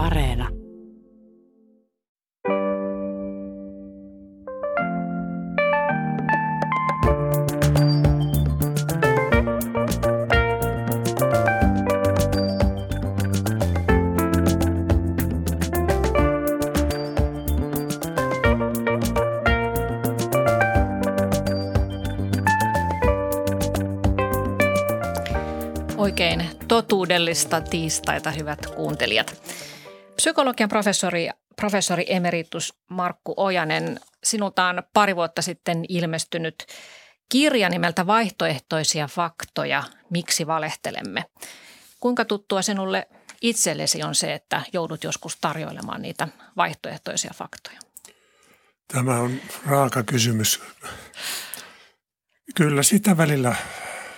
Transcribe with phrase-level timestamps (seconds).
[0.00, 0.48] Areena.
[25.96, 29.59] Oikein totuudellista tiistaita, hyvät kuuntelijat.
[30.20, 36.66] Psykologian professori, professori emeritus Markku Ojanen, sinulta on pari vuotta sitten ilmestynyt
[37.28, 41.24] kirja nimeltä Vaihtoehtoisia faktoja, miksi valehtelemme.
[42.00, 43.08] Kuinka tuttua sinulle
[43.42, 47.80] itsellesi on se, että joudut joskus tarjoilemaan niitä vaihtoehtoisia faktoja?
[48.92, 50.60] Tämä on raaka kysymys.
[52.54, 53.56] Kyllä sitä välillä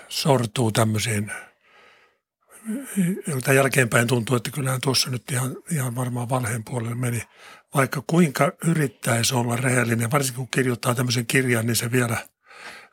[0.09, 1.33] sortuu tämmöisiin,
[3.27, 7.23] jolta jälkeenpäin tuntuu, että kyllähän tuossa nyt ihan, ihan varmaan valheen puolelle meni.
[7.75, 12.17] Vaikka kuinka yrittäisi olla rehellinen, varsinkin kun kirjoittaa tämmöisen kirjan, niin se vielä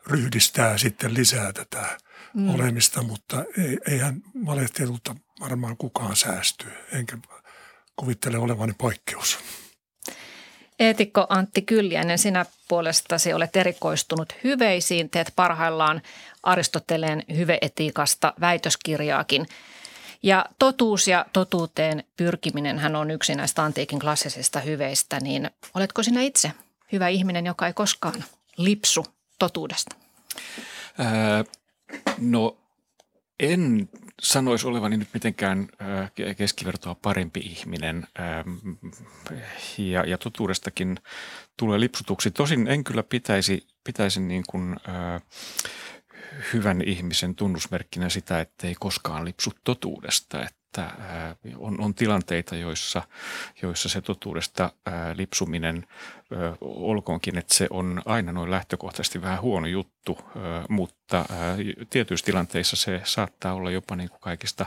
[0.08, 1.98] ryhdistää sitten lisää tätä
[2.34, 2.50] mm.
[2.50, 7.18] olemista, mutta ei, eihän valehtelulta varmaan kukaan säästy, enkä
[7.96, 9.40] kuvittele olevani poikkeus.
[10.80, 16.02] Eetikko Antti Kyljänen, sinä puolestasi olet erikoistunut hyveisiin, teet parhaillaan
[16.44, 19.48] Aristoteleen hyveetiikasta väitöskirjaakin.
[20.24, 26.22] Ja totuus ja totuuteen pyrkiminen hän on yksi näistä antiikin klassisista hyveistä, niin oletko sinä
[26.22, 26.52] itse
[26.92, 28.24] hyvä ihminen, joka ei koskaan
[28.58, 29.06] lipsu
[29.40, 29.96] totuudesta?
[30.98, 31.44] Ää,
[32.18, 32.58] no
[33.40, 33.90] en
[34.22, 35.68] sanoisi olevani nyt mitenkään
[36.38, 38.08] keskivertoa parempi ihminen
[39.78, 40.98] ja, ja totuudestakin
[41.58, 42.32] tulee lipsutuksi.
[42.32, 44.76] Tosin en kyllä pitäisi, pitäisi niin kuin,
[46.54, 50.44] hyvän ihmisen tunnusmerkkinä sitä, että ei koskaan lipsu totuudesta.
[50.44, 50.59] Että
[51.58, 53.02] on, on tilanteita, joissa,
[53.62, 54.72] joissa se totuudesta
[55.14, 55.88] lipsuminen
[56.62, 60.18] olkoonkin, että se on aina noin lähtökohtaisesti vähän huono juttu,
[60.70, 61.26] mutta
[61.90, 64.66] tietyissä tilanteissa se saattaa olla jopa niin kuin kaikista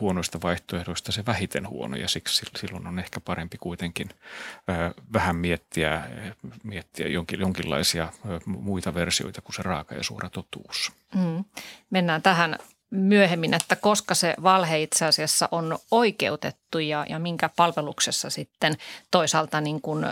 [0.00, 4.08] huonoista vaihtoehdoista se vähiten huono ja siksi silloin on ehkä parempi kuitenkin
[5.12, 6.02] vähän miettiä,
[6.62, 8.12] miettiä jonkin, jonkinlaisia
[8.46, 10.92] muita versioita kuin se raaka ja suora totuus.
[11.14, 11.44] Mm.
[11.90, 12.58] Mennään tähän
[12.92, 18.76] myöhemmin, että koska se valhe itse asiassa on oikeutettu ja, ja minkä palveluksessa sitten
[19.10, 20.04] toisaalta niin kuin,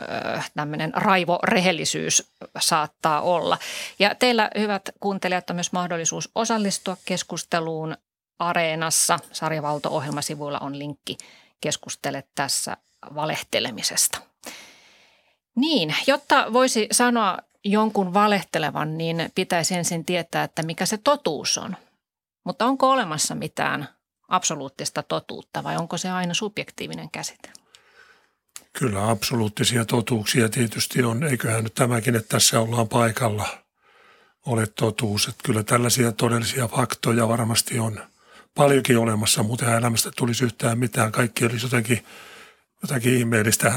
[0.57, 3.59] tämmöinen raivorehellisyys saattaa olla.
[3.99, 7.97] Ja teillä hyvät kuuntelijat on myös mahdollisuus osallistua keskusteluun
[8.39, 9.19] Areenassa.
[9.33, 11.17] Sarjavalto-ohjelmasivuilla on linkki
[11.61, 12.77] keskustele tässä
[13.15, 14.19] valehtelemisesta.
[15.55, 21.77] Niin, jotta voisi sanoa jonkun valehtelevan, niin pitäisi ensin tietää, että mikä se totuus on–
[22.45, 23.89] mutta onko olemassa mitään
[24.29, 27.53] absoluuttista totuutta vai onko se aina subjektiivinen käsite?
[28.73, 31.25] Kyllä absoluuttisia totuuksia tietysti on.
[31.25, 33.49] Eiköhän nyt tämäkin, että tässä ollaan paikalla,
[34.47, 35.29] ole totuus.
[35.29, 38.01] Että kyllä tällaisia todellisia faktoja varmasti on
[38.55, 41.13] paljonkin olemassa, mutta elämästä tulisi yhtään mitään.
[41.13, 42.05] Kaikki olisi jotenkin,
[42.83, 43.73] jotakin ihmeellistä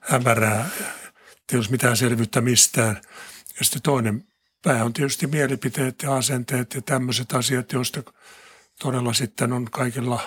[0.00, 0.68] hämärää,
[1.52, 3.00] ei olisi mitään selvyyttä mistään.
[3.58, 4.24] Ja sitten toinen
[4.62, 8.02] pää on tietysti mielipiteet ja asenteet ja tämmöiset asiat, joista
[8.80, 10.20] todella sitten on kaikilla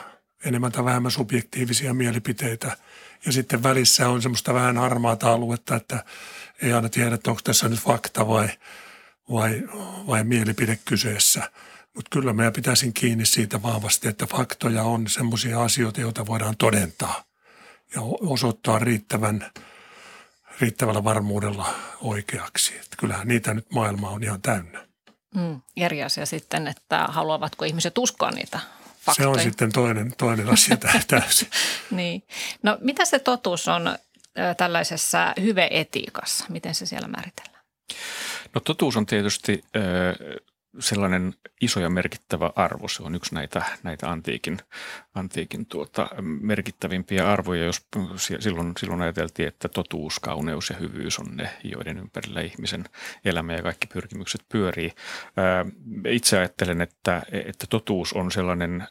[0.45, 2.77] enemmän tai vähemmän subjektiivisia mielipiteitä.
[3.25, 6.03] Ja sitten välissä on semmoista vähän harmaata aluetta, että
[6.61, 8.49] ei aina tiedä, että onko tässä nyt fakta vai,
[9.31, 9.63] vai,
[10.07, 11.51] vai mielipide kyseessä.
[11.95, 17.23] Mutta kyllä meidän pitäisin kiinni siitä vahvasti, että faktoja on semmoisia asioita, joita voidaan todentaa
[17.95, 19.45] ja osoittaa riittävän–
[20.61, 22.75] riittävällä varmuudella oikeaksi.
[22.75, 24.87] Että kyllähän niitä nyt maailma on ihan täynnä.
[25.35, 28.59] Mm, eri asia sitten, että haluavatko ihmiset uskoa niitä
[28.99, 29.25] faktoja.
[29.25, 30.77] Se on sitten toinen, toinen asia
[31.07, 31.47] täysin.
[31.91, 32.23] niin.
[32.63, 33.97] No mitä se totuus on
[34.57, 36.45] tällaisessa hyveetiikassa?
[36.49, 37.63] Miten se siellä määritellään?
[38.55, 39.63] No totuus on tietysti
[40.79, 42.87] sellainen iso ja merkittävä arvo.
[42.87, 44.59] Se on yksi näitä, näitä antiikin,
[45.15, 47.87] antiikin tuota, merkittävimpiä arvoja, jos
[48.39, 52.85] silloin, silloin ajateltiin, että totuus, kauneus ja hyvyys on ne, joiden ympärillä ihmisen
[53.25, 54.91] elämä ja kaikki pyrkimykset pyörii.
[56.07, 58.87] Itse ajattelen, että, että totuus on sellainen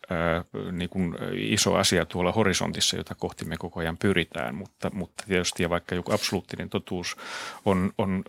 [0.72, 5.62] niin kuin iso asia tuolla horisontissa, jota kohti me koko ajan pyritään, mutta, mutta tietysti
[5.62, 7.16] ja vaikka joku absoluuttinen totuus
[7.64, 8.24] on, on,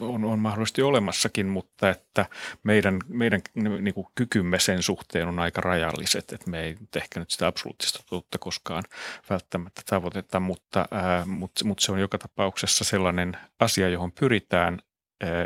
[0.00, 2.26] on, on mahdollisesti olemassakin, mutta että
[2.62, 7.29] meidän meidän, niin kuin kykymme sen suhteen on aika rajalliset, että me ei ehkä nyt
[7.30, 8.84] sitä absoluuttista totuutta koskaan
[9.30, 14.78] välttämättä tavoiteta, mutta, ää, mutta, mutta se on joka tapauksessa sellainen asia, johon pyritään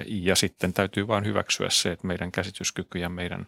[0.06, 3.46] Ja sitten täytyy vain hyväksyä se, että meidän käsityskyky ja meidän,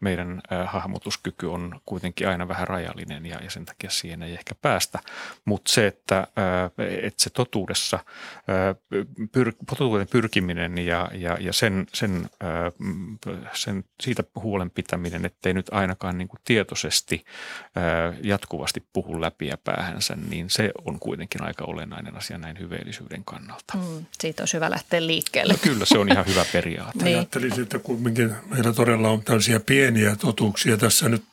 [0.00, 4.98] meidän hahmotuskyky on kuitenkin aina vähän rajallinen ja, ja sen takia siihen ei ehkä päästä.
[5.44, 6.26] Mutta se, että,
[7.02, 7.98] että se totuudessa,
[9.32, 12.30] pyr, totuuden pyrkiminen ja, ja, ja sen, sen,
[13.52, 17.24] sen, siitä huolen pitäminen, ettei nyt ainakaan niin kuin tietoisesti
[18.22, 23.76] jatkuvasti puhu läpi ja päähänsä, niin se on kuitenkin aika olennainen asia näin hyveellisyyden kannalta.
[23.76, 25.54] Mm, siitä olisi hyvä lähteä liikkeelle.
[25.72, 27.04] Kyllä, se on ihan hyvä periaate.
[27.04, 27.16] niin.
[27.16, 30.76] Ajattelisin, että kumminkin meillä todella on tällaisia pieniä totuuksia.
[30.76, 31.24] Tässä nyt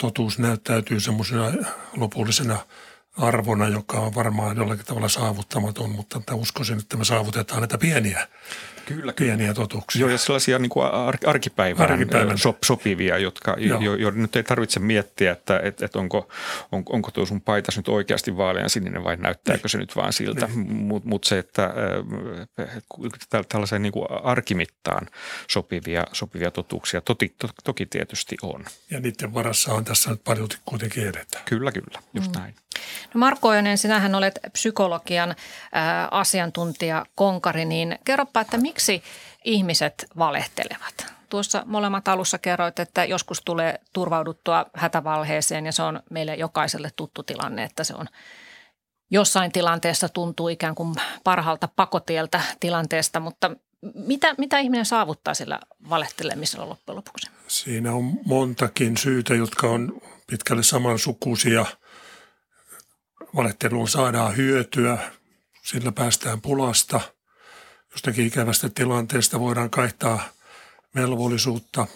[0.00, 1.52] totuus näyttäytyy semmoisena
[1.96, 2.58] lopullisena
[3.16, 8.28] arvona, joka on varmaan jollakin tavalla saavuttamaton, mutta uskoisin, että me saavutetaan näitä pieniä
[8.86, 10.00] Kyllä, pieniä totuuksia.
[10.00, 10.86] Joo, ja sellaisia niin kuin
[11.26, 12.38] arkipäivän, arkipäivän.
[12.38, 16.28] Sop, sopivia, jotka, jo, jo, nyt ei tarvitse miettiä, että et, et onko,
[16.72, 19.70] on, onko tuo sun paitas nyt oikeasti vaalean sininen vai näyttääkö niin.
[19.70, 20.46] se nyt vaan siltä.
[20.46, 20.72] Niin.
[20.72, 21.74] Mutta mut se, että
[22.58, 25.06] et, tällaiseen niin kuin arkimittaan
[25.50, 28.64] sopivia, sopivia totuuksia toti, to, toki tietysti on.
[28.90, 31.44] Ja niiden varassa on tässä nyt paljon kuitenkin edetään.
[31.44, 32.40] Kyllä, kyllä, just mm.
[32.40, 32.54] näin.
[33.14, 35.34] No Marko Ojonen, sinähän olet psykologian
[35.72, 39.02] ää, asiantuntija, konkari, niin kerropa, että miksi
[39.44, 41.06] ihmiset valehtelevat?
[41.28, 47.22] Tuossa molemmat alussa kerroit, että joskus tulee turvauduttua hätävalheeseen ja se on meille jokaiselle tuttu
[47.22, 48.06] tilanne, että se on
[49.10, 50.94] jossain tilanteessa tuntuu ikään kuin
[51.24, 53.50] parhaalta pakotieltä tilanteesta, mutta
[53.94, 57.30] mitä, mitä ihminen saavuttaa sillä valehtelemisella loppujen lopuksi?
[57.48, 61.66] Siinä on montakin syytä, jotka on pitkälle samansukuisia–
[63.36, 64.98] Valetteluun saadaan hyötyä,
[65.62, 67.00] sillä päästään pulasta.
[67.96, 70.28] Jostakin ikävästä tilanteesta voidaan kaihtaa
[70.94, 71.86] velvollisuutta.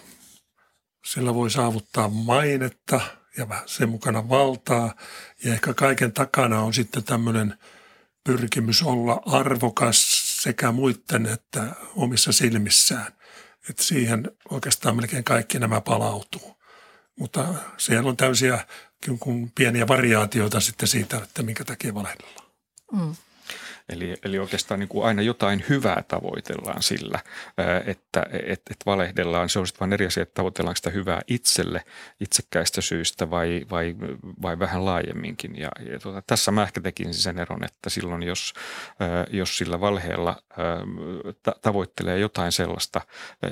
[1.05, 3.01] Sillä voi saavuttaa mainetta
[3.37, 4.95] ja sen mukana valtaa.
[5.43, 7.57] Ja ehkä kaiken takana on sitten tämmöinen
[8.23, 13.13] pyrkimys olla arvokas sekä muiden että omissa silmissään.
[13.69, 16.57] Että siihen oikeastaan melkein kaikki nämä palautuu.
[17.19, 18.65] Mutta siellä on täysiä
[19.55, 22.47] pieniä variaatioita sitten siitä, että minkä takia valehdellaan.
[22.91, 23.15] Mm.
[23.89, 27.19] Eli, eli oikeastaan niin kuin aina jotain hyvää tavoitellaan sillä,
[27.85, 29.49] että et, et valehdellaan.
[29.49, 31.83] Se on sitten vain eri asia, että tavoitellaan sitä hyvää itselle
[32.19, 33.95] itsekkäistä syistä vai, vai,
[34.41, 35.59] vai vähän laajemminkin.
[35.59, 38.53] Ja, ja tuota, tässä mä ehkä tekin sen eron, että silloin jos,
[39.29, 40.35] jos sillä valheella
[41.61, 43.01] tavoittelee jotain sellaista,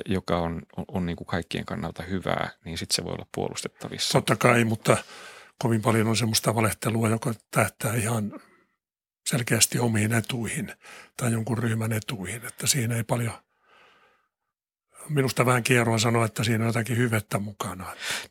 [0.06, 4.12] joka on, on, on niin kuin kaikkien kannalta hyvää, niin sitten se voi olla puolustettavissa.
[4.12, 4.96] Totta kai, mutta
[5.58, 8.32] kovin paljon on semmoista valehtelua, joka tähtää ihan
[9.30, 10.72] selkeästi omiin etuihin
[11.16, 13.32] tai jonkun ryhmän etuihin, että siinä ei paljon–
[15.10, 17.86] minusta vähän kierroa sanoa, että siinä on jotakin hyvettä mukana.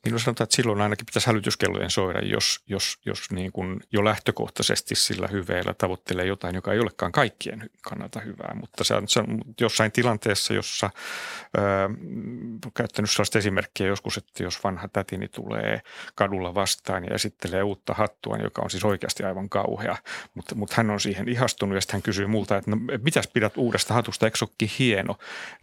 [0.06, 4.96] Minusta sanotaan, että silloin ainakin pitäisi hälytyskellojen soida, jos, jos, jos niin kuin jo lähtökohtaisesti
[4.96, 8.56] sillä hyveellä tavoittelee jotain, joka ei olekaan kaikkien kannalta hyvää.
[8.60, 10.90] Mutta se on, se on jossain tilanteessa, jossa
[11.58, 11.60] ö,
[12.74, 15.82] käyttänyt sellaista esimerkkiä joskus, että jos vanha tätini tulee
[16.16, 19.98] kadulla vastaan ja esittelee uutta hattua, joka on siis oikeasti aivan kauhea,
[20.34, 23.58] mutta, mutta hän on siihen ihastunut ja sitten hän kysyy multa, että no, mitäs pidät
[23.58, 24.38] uudesta hatusta, eikö
[24.80, 25.16] hieno,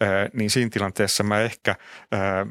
[0.03, 1.76] ö, niin siinä tilanteessa tilanteessa mä ehkä
[2.12, 2.47] ää,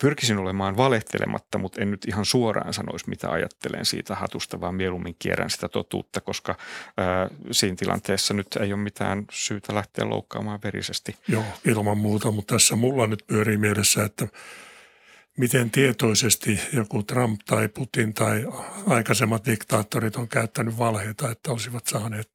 [0.00, 5.16] pyrkisin olemaan valehtelematta, mutta en nyt ihan suoraan sanoisi, mitä ajattelen siitä hatusta, vaan mieluummin
[5.18, 6.56] kierrän sitä totuutta, koska
[6.96, 11.16] ää, siinä tilanteessa nyt ei ole mitään syytä lähteä loukkaamaan verisesti.
[11.28, 14.26] Joo, ilman muuta, mutta tässä mulla nyt pyörii mielessä, että
[15.38, 18.46] miten tietoisesti joku Trump tai Putin tai
[18.86, 22.30] aikaisemmat diktaattorit on käyttänyt valheita, että olisivat saaneet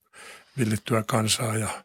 [0.58, 1.85] villittyä kansaa ja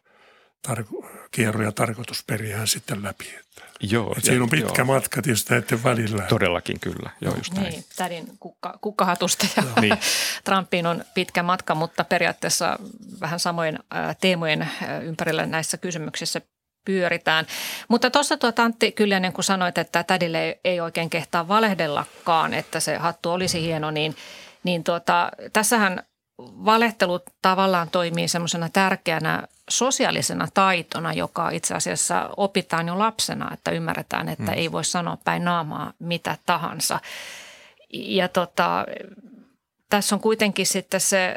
[0.67, 3.35] tar- kierroja tarkoitusperiään sitten läpi.
[3.39, 4.85] Että, joo, että siinä on pitkä joo.
[4.85, 6.23] matka tietysti näiden välillä.
[6.23, 7.69] Todellakin kyllä, joo just näin.
[7.69, 9.97] Niin, tädin kukka, kukkahatusta ja niin.
[10.43, 12.79] Trumpiin on pitkä matka, mutta periaatteessa
[13.21, 13.79] vähän samojen
[14.21, 14.69] teemojen
[15.03, 16.41] ympärillä näissä kysymyksissä
[16.85, 17.45] pyöritään.
[17.87, 22.97] Mutta tuossa tuota Antti Kyljänen, kun sanoit, että tädille ei oikein kehtaa valehdellakaan, että se
[22.97, 24.15] hattu olisi hieno, niin,
[24.63, 26.03] niin tuota, tässähän
[26.65, 34.29] valehtelu tavallaan toimii semmoisena tärkeänä sosiaalisena taitona, joka itse asiassa opitaan jo lapsena, että ymmärretään,
[34.29, 34.57] että mm.
[34.57, 36.99] ei voi sanoa päin naamaa mitä tahansa.
[37.93, 38.85] Ja tota,
[39.89, 41.35] tässä on kuitenkin sitten se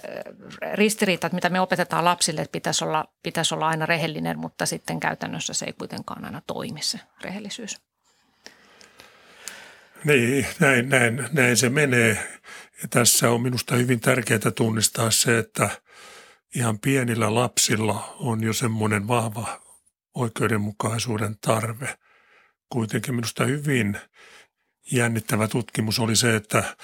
[0.75, 5.01] ristiriita, että mitä me opetetaan lapsille, että pitäisi olla, pitäisi olla aina rehellinen, mutta sitten
[5.01, 7.81] käytännössä se ei kuitenkaan aina toimi se rehellisyys.
[10.05, 12.19] Niin, näin, näin, näin se menee.
[12.85, 15.71] Ja tässä on minusta hyvin tärkeää tunnistaa se, että
[16.55, 19.61] ihan pienillä lapsilla on jo semmoinen vahva
[20.15, 21.99] oikeudenmukaisuuden tarve.
[22.69, 23.99] Kuitenkin minusta hyvin
[24.93, 26.77] jännittävä tutkimus oli se, että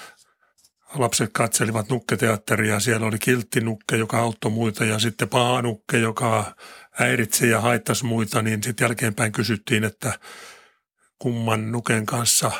[0.95, 2.79] lapset katselivat nukketeatteria.
[2.79, 6.55] Siellä oli kilttinukke, joka auttoi muita ja sitten pahanukke, joka
[6.91, 8.41] häiritsi ja haittasi muita.
[8.41, 10.19] Niin sitten jälkeenpäin kysyttiin, että
[11.19, 12.51] kumman nuken kanssa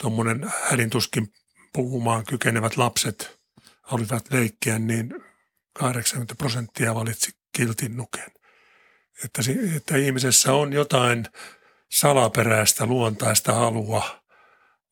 [0.00, 1.28] tuommoinen hädintuskin
[1.72, 3.40] puhumaan kykenevät lapset
[3.92, 5.14] olivat leikkiä, niin
[5.72, 8.26] 80 prosenttia valitsi kiltin nuken.
[9.24, 9.42] Että,
[9.76, 11.26] että ihmisessä on jotain
[11.92, 14.22] salaperäistä luontaista halua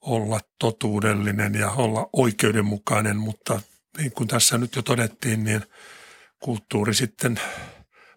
[0.01, 3.61] olla totuudellinen ja olla oikeudenmukainen, mutta
[3.99, 5.63] niin kuin tässä nyt jo todettiin, niin
[6.41, 7.41] kulttuuri sitten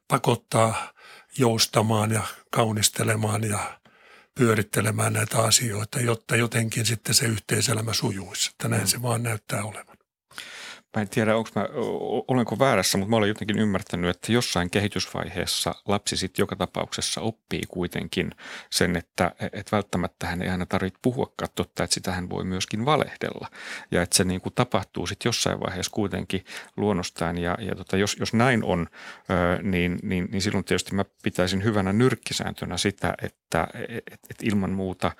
[0.08, 0.94] pakottaa
[1.38, 3.80] joustamaan ja kaunistelemaan ja
[4.36, 8.50] pyörittelemään näitä asioita, jotta jotenkin sitten se yhteiselämä sujuisi.
[8.50, 8.88] Että näin mm.
[8.88, 9.93] se vaan näyttää olevan
[10.96, 11.68] mä en tiedä, onko mä,
[12.28, 17.62] olenko väärässä, mutta mä olen jotenkin ymmärtänyt, että jossain kehitysvaiheessa lapsi sitten joka tapauksessa oppii
[17.68, 18.32] kuitenkin
[18.70, 22.86] sen, että, että välttämättä hän ei aina tarvitse puhuakaan totta, että sitä hän voi myöskin
[22.86, 23.48] valehdella.
[23.92, 26.46] Ja että se niin kuin tapahtuu sitten jossain vaiheessa kuitenkin
[26.78, 27.38] luonnostaan.
[27.38, 28.88] Ja, ja tota, jos, jos näin on,
[29.62, 35.12] niin, niin, niin silloin tietysti mä pitäisin hyvänä nyrkkisääntönä sitä, että et, et ilman muuta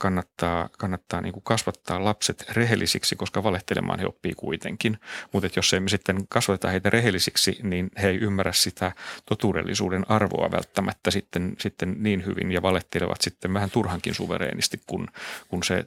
[0.00, 4.98] kannattaa, kannattaa niin kuin kasvattaa lapset rehellisiksi, koska valehtelemaan he oppii kuitenkin.
[5.32, 8.92] Mutta jos emme sitten kasvateta heitä rehellisiksi, niin he ei ymmärrä sitä
[9.26, 15.08] totuudellisuuden arvoa välttämättä sitten, sitten niin hyvin ja valehtelevat sitten vähän turhankin suvereenisti, kun,
[15.48, 15.84] kun, se,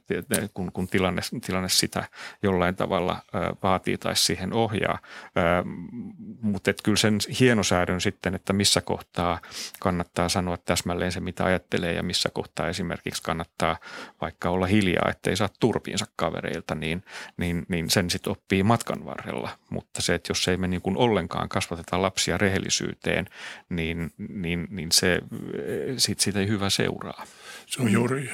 [0.54, 2.04] kun, kun tilanne, tilanne sitä
[2.44, 3.22] jollain tavalla
[3.64, 5.00] vaatii tai siihen ohjaa.
[6.42, 9.40] Mutta kyllä sen hienosäädön sitten, että missä kohtaa
[9.80, 13.78] kannattaa sanoa täsmälleen se, mitä ajattelee ja missä kohtaa esimerkiksi kannattaa–
[14.22, 17.04] vaikka olla hiljaa, ettei saa turpiinsa kavereilta, niin,
[17.38, 19.50] niin, niin sen sitten oppii matkan varrella.
[19.70, 23.26] Mutta se, että jos ei me niin kuin ollenkaan kasvateta lapsia rehellisyyteen,
[23.70, 25.20] niin, niin, niin se,
[25.98, 27.26] siitä, siitä ei hyvä seuraa.
[27.66, 28.32] Se on juuri,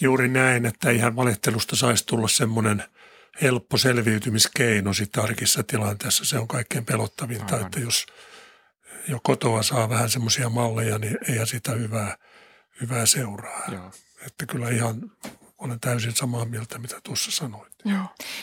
[0.00, 2.82] juuri näin, että ihan valehtelusta saisi tulla semmoinen
[3.42, 6.24] helppo selviytymiskeino sitten arkissa tilanteessa.
[6.24, 7.66] Se on kaikkein pelottavinta, Aivan.
[7.66, 8.06] että jos
[9.08, 12.16] jo kotoa saa vähän semmoisia malleja, niin ei sitä hyvää,
[12.80, 13.62] hyvää seuraa.
[13.72, 13.90] Joo.
[14.26, 15.10] Että kyllä ihan
[15.58, 17.72] olen täysin samaa mieltä, mitä tuossa sanoit.
[17.84, 18.02] Joo.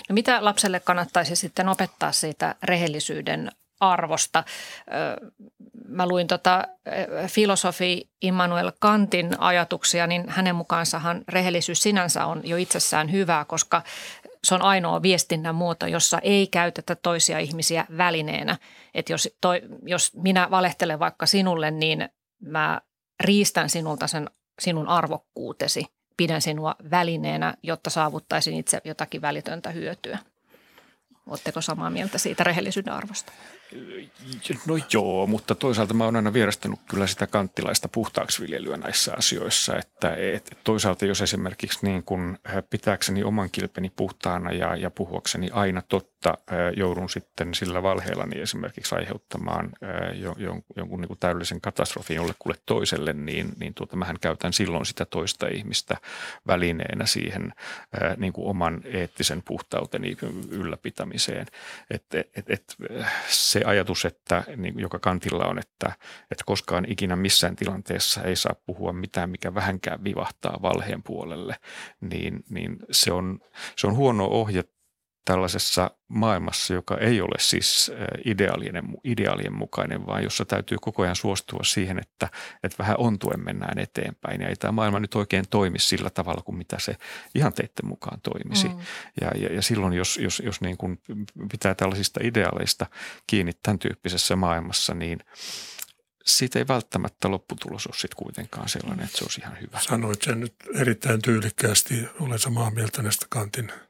[0.10, 4.44] No mitä lapselle kannattaisi sitten opettaa siitä rehellisyyden arvosta?
[5.88, 6.64] Mä luin tota
[7.28, 13.82] filosofi Immanuel Kantin ajatuksia, niin hänen mukaansahan rehellisyys sinänsä on jo itsessään hyvää, koska
[14.44, 18.58] se on ainoa viestinnän muoto, jossa ei käytetä toisia ihmisiä välineenä.
[18.94, 22.10] Että jos, toi, jos minä valehtelen vaikka sinulle, niin
[22.42, 22.82] mä
[23.20, 24.30] riistän sinulta sen
[24.62, 25.86] sinun arvokkuutesi.
[26.18, 30.20] Pidän sinua välineenä, jotta saavuttaisin itse jotakin välitöntä hyötyä.
[31.28, 33.32] Oletteko samaa mieltä siitä rehellisyyden arvosta?
[34.68, 39.78] No joo, mutta toisaalta mä oon aina vierastanut kyllä sitä kanttilaista puhtaaksi viljelyä näissä asioissa,
[39.78, 45.50] että et, toisaalta jos esimerkiksi niin kun äh, pitääkseni oman kilpeni puhtaana ja, ja puhuakseni
[45.54, 51.62] aina totta, äh, joudun sitten sillä valheellani esimerkiksi aiheuttamaan äh, jo, jon, jonkun niin täydellisen
[51.62, 55.98] katastrofin jollekulle toiselle, niin, niin tuota, mähän käytän silloin sitä toista ihmistä
[56.48, 57.54] välineenä siihen
[58.18, 60.18] niin kuin oman eettisen puhtauteni
[60.50, 61.48] ylläpitämiseen.
[61.90, 62.76] Et, et, et,
[63.66, 65.92] ajatus, että, niin, joka kantilla on, että,
[66.32, 71.56] että koskaan ikinä missään tilanteessa ei saa puhua mitään, mikä vähänkään vivahtaa valheen puolelle,
[72.02, 73.40] niin, niin se, on,
[73.76, 74.64] se on huono ohje
[75.26, 77.92] tällaisessa maailmassa, joka ei ole siis
[78.26, 82.30] ideaalien, ideaalien mukainen, vaan jossa täytyy koko ajan suostua siihen, että,
[82.64, 84.42] että vähän ontuen mennään eteenpäin.
[84.42, 86.96] Ja ei tämä maailma nyt oikein toimi sillä tavalla kuin mitä se
[87.36, 88.68] ihan teitten mukaan toimisi.
[88.68, 88.80] Mm.
[89.22, 91.02] Ja, ja, ja silloin, jos, jos, jos niin kuin
[91.52, 92.86] pitää tällaisista ideaaleista
[93.28, 95.20] kiinni tämän tyyppisessä maailmassa, niin
[96.26, 99.80] siitä ei välttämättä lopputulos ole sitten kuitenkaan sellainen, että se olisi ihan hyvä.
[99.80, 102.08] Sanoit sen nyt erittäin tyylikkäästi.
[102.20, 103.72] Olen samaa mieltä näistä Kantin–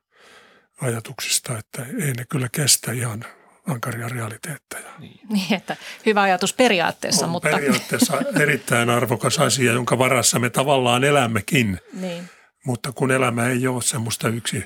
[0.82, 3.26] ajatuksista, että ei ne kyllä kestä ihan
[3.68, 4.90] ankaria realiteetteja.
[5.00, 5.20] Niin.
[5.30, 7.50] niin, että hyvä ajatus periaatteessa, on mutta...
[7.50, 11.80] periaatteessa erittäin arvokas asia, jonka varassa me tavallaan elämmekin.
[11.94, 12.30] Niin.
[12.66, 14.64] Mutta kun elämä ei ole semmoista yksi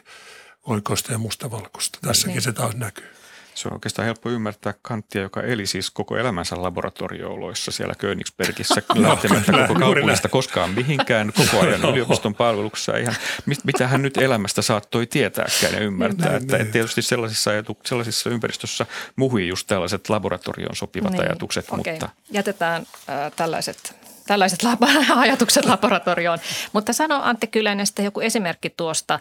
[0.64, 2.00] oikoista ja mustavalkoista.
[2.02, 2.42] Tässäkin niin.
[2.42, 3.19] se taas näkyy.
[3.56, 9.52] Se on oikeastaan helppo ymmärtää Kanttia, joka eli siis koko elämänsä laboratoriooloissa siellä Königsbergissä lähtemättä
[9.52, 12.98] koko kaupungista koskaan mihinkään koko ajan yliopiston palveluksessa.
[12.98, 13.16] Ihan,
[13.64, 16.30] mitä hän nyt elämästä saattoi tietääkään ja ymmärtää.
[16.30, 16.72] Niin, että, niin.
[16.72, 21.66] tietysti sellaisissa, ajatu, sellaisissa ympäristössä muhui just tällaiset laboratorioon sopivat niin, ajatukset.
[21.72, 21.94] Okay.
[21.94, 22.10] Mutta...
[22.32, 23.96] Jätetään äh, tällaiset
[24.28, 24.60] tällaiset
[25.16, 26.40] ajatukset laboratorioon.
[26.74, 29.20] Mutta sano Antti Kylänen sitten joku esimerkki tuosta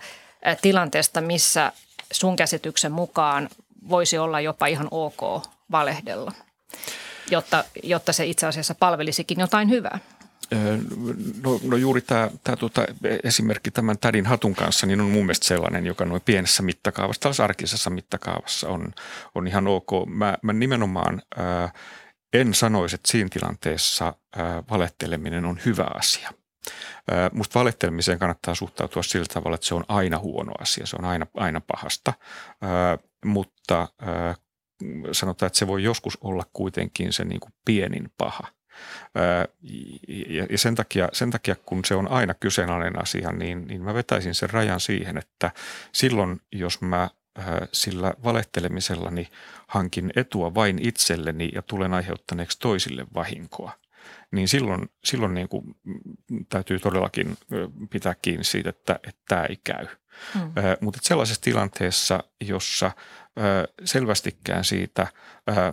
[0.63, 1.73] tilanteesta, missä
[2.13, 3.49] sun käsityksen mukaan
[3.89, 6.33] voisi olla jopa ihan ok valehdella,
[7.31, 9.99] jotta, jotta se itse asiassa palvelisikin jotain hyvää.
[11.43, 12.87] No, no juuri tämä, tämä tuota,
[13.25, 17.45] esimerkki tämän tädin hatun kanssa niin on mun mielestä sellainen, joka noin pienessä mittakaavassa, tällaisessa
[17.45, 18.93] arkisessa mittakaavassa on,
[19.35, 19.91] on ihan ok.
[20.07, 21.73] Mä, mä nimenomaan ää,
[22.33, 26.33] en sanoisi, että siinä tilanteessa ää, valehteleminen on hyvä asia.
[27.33, 31.27] Musta valehtelemiseen kannattaa suhtautua sillä tavalla, että se on aina huono asia, se on aina,
[31.37, 32.13] aina pahasta,
[33.25, 33.89] mutta
[35.13, 38.49] sanotaan, että se voi joskus olla kuitenkin se niin kuin pienin paha.
[40.51, 44.35] Ja sen takia, sen takia, kun se on aina kyseenalainen asia, niin, niin mä vetäisin
[44.35, 45.51] sen rajan siihen, että
[45.93, 47.11] silloin, jos mä
[47.73, 49.29] sillä valehtelemisellani
[49.67, 53.73] hankin etua vain itselleni ja tulen aiheuttaneeksi toisille vahinkoa,
[54.31, 55.77] niin silloin, silloin niin kuin
[56.49, 57.37] täytyy todellakin
[57.91, 59.87] pitää kiinni siitä, että, että tämä ei käy.
[60.35, 60.53] Mm.
[60.81, 62.91] Mutta sellaisessa tilanteessa, jossa
[63.85, 65.07] selvästikään siitä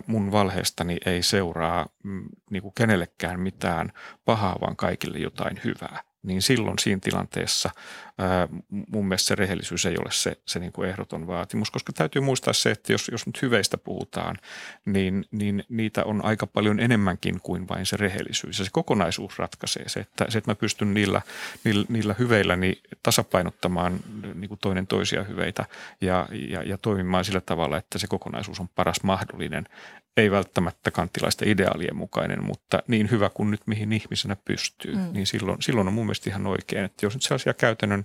[0.06, 3.92] mun valheestani ei seuraa mm, niin kuin kenellekään mitään
[4.24, 7.70] pahaa, vaan kaikille jotain hyvää niin silloin siinä tilanteessa
[8.18, 12.22] ää, mun mielestä se rehellisyys ei ole se, se niin kuin ehdoton vaatimus, koska täytyy
[12.22, 14.36] muistaa se, että jos, jos nyt hyveistä puhutaan,
[14.84, 18.58] niin, niin niitä on aika paljon enemmänkin kuin vain se rehellisyys.
[18.58, 21.22] Ja se kokonaisuus ratkaisee se, että, se, että mä pystyn niillä,
[21.64, 24.00] niillä, niillä hyveilläni tasapainottamaan
[24.34, 25.64] niin kuin toinen toisia hyveitä
[26.00, 29.68] ja, ja, ja toimimaan sillä tavalla, että se kokonaisuus on paras mahdollinen,
[30.16, 35.12] ei välttämättä kanttilaisten ideaalien mukainen, mutta niin hyvä kuin nyt mihin ihmisenä pystyy, mm.
[35.12, 36.84] niin silloin, silloin on mun mielestä ihan oikein.
[36.84, 38.04] Että jos nyt sellaisia käytännön,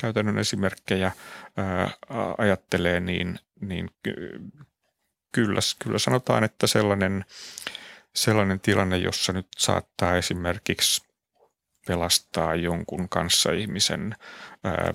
[0.00, 1.12] käytännön esimerkkejä
[1.56, 1.90] ää,
[2.38, 3.90] ajattelee, niin, niin
[5.32, 7.24] kyllä, kyllä sanotaan, että sellainen,
[8.14, 11.02] sellainen tilanne, jossa nyt saattaa esimerkiksi
[11.86, 14.14] pelastaa jonkun kanssa ihmisen
[14.64, 14.94] ää,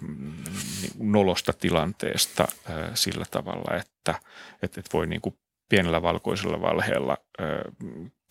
[1.00, 4.20] nolosta tilanteesta ää, sillä tavalla, että
[4.62, 5.38] et, et voi niin kuin
[5.70, 7.44] pienellä valkoisella valheella ö,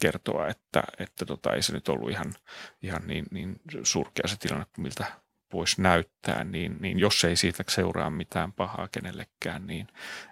[0.01, 2.35] kertoa, että, että tota, ei se nyt ollut ihan,
[2.83, 5.07] ihan niin, niin surkea se tilanne kuin miltä
[5.53, 9.87] voisi näyttää, niin, niin jos ei siitä seuraa mitään pahaa kenellekään, niin,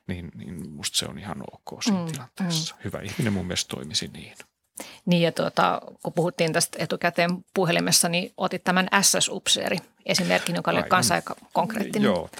[0.06, 2.74] niin, niin musta se on ihan ok siinä mm, tilanteessa.
[2.74, 2.80] Mm.
[2.84, 4.36] Hyvä ihminen mun mielestä toimisi niin.
[5.06, 10.82] Niin ja tuota, kun puhuttiin tästä etukäteen puhelimessa, niin otit tämän SS-upseeri esimerkin, joka oli
[10.82, 12.06] kanssa aika konkreettinen.
[12.06, 12.30] Joo,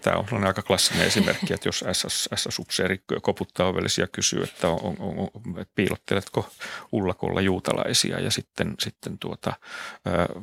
[0.00, 4.96] tämä on aika klassinen esimerkki, että jos SS, SS-upseeri koputtaa ovellisia ja kysyy, että, on,
[4.98, 6.48] on, on, että piilotteletko
[6.92, 9.52] ullakolla juutalaisia ja sitten, sitten tuota,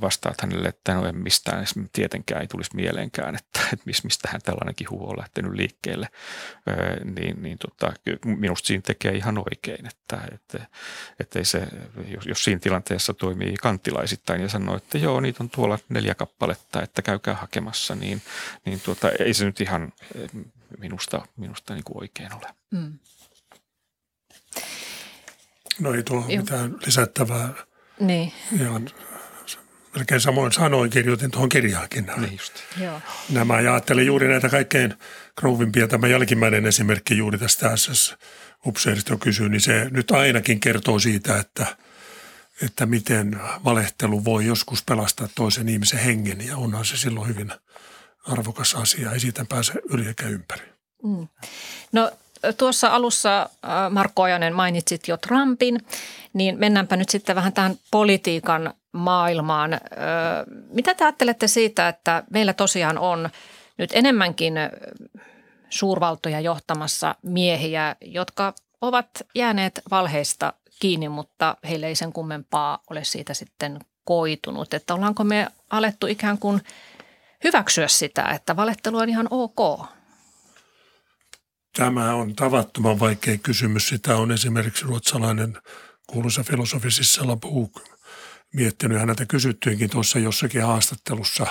[0.02, 5.10] vastaat hänelle, että no en mistään tietenkään ei tulisi mieleenkään, että, että mistähän tällainenkin huhu
[5.10, 6.08] on lähtenyt liikkeelle,
[7.04, 10.68] niin, niin tota, minusta siinä tekee ihan oikein, että, että,
[11.20, 11.68] että ei se,
[12.08, 16.39] jos, jos siinä tilanteessa toimii kanttilaisittain ja sanoo, että joo, niitä on tuolla neljä kappaletta,
[16.40, 18.22] kappaletta, että käykää hakemassa, niin,
[18.66, 20.30] niin tuota, ei se nyt ihan eh,
[20.78, 22.48] minusta, minusta niin kuin oikein ole.
[22.72, 23.00] Mm.
[25.80, 27.54] No ei tuolla mitään lisättävää.
[28.00, 28.34] Niin.
[28.62, 28.90] Ihan
[29.96, 32.12] melkein samoin sanoin, kirjoitin tuohon kirjaakin.
[32.18, 32.54] Niin just.
[32.78, 33.02] Joo.
[33.30, 34.94] Nämä ajattelin juuri näitä kaikkein
[35.36, 35.88] krouvimpia.
[35.88, 41.66] Tämä jälkimmäinen esimerkki juuri tästä SS-upseerista kysyy, niin se nyt ainakin kertoo siitä, että–
[42.66, 47.52] että miten valehtelu voi joskus pelastaa toisen ihmisen hengen ja onhan se silloin hyvin
[48.28, 49.12] arvokas asia.
[49.12, 50.66] Ei siitä pääse yli eikä ympäri.
[51.04, 51.28] Mm.
[51.92, 52.12] No
[52.58, 55.80] tuossa alussa äh, Markko Ojanen mainitsit jo Trumpin,
[56.34, 59.74] niin mennäänpä nyt sitten vähän tähän politiikan maailmaan.
[59.74, 59.80] Äh,
[60.70, 63.30] mitä te ajattelette siitä, että meillä tosiaan on
[63.78, 64.54] nyt enemmänkin
[65.70, 73.34] suurvaltoja johtamassa miehiä, jotka ovat jääneet valheista kiinni, mutta heille ei sen kummempaa ole siitä
[73.34, 74.74] sitten koitunut.
[74.74, 76.62] Että ollaanko me alettu ikään kuin
[77.44, 79.86] hyväksyä sitä, että valettelu on ihan ok?
[81.78, 83.88] Tämä on tavattoman vaikea kysymys.
[83.88, 85.58] Sitä on esimerkiksi ruotsalainen
[86.08, 87.82] kuuluisa filosofi Sissela Buuk
[88.54, 89.00] miettinyt.
[89.00, 91.48] Häneltä kysyttyinkin tuossa jossakin haastattelussa,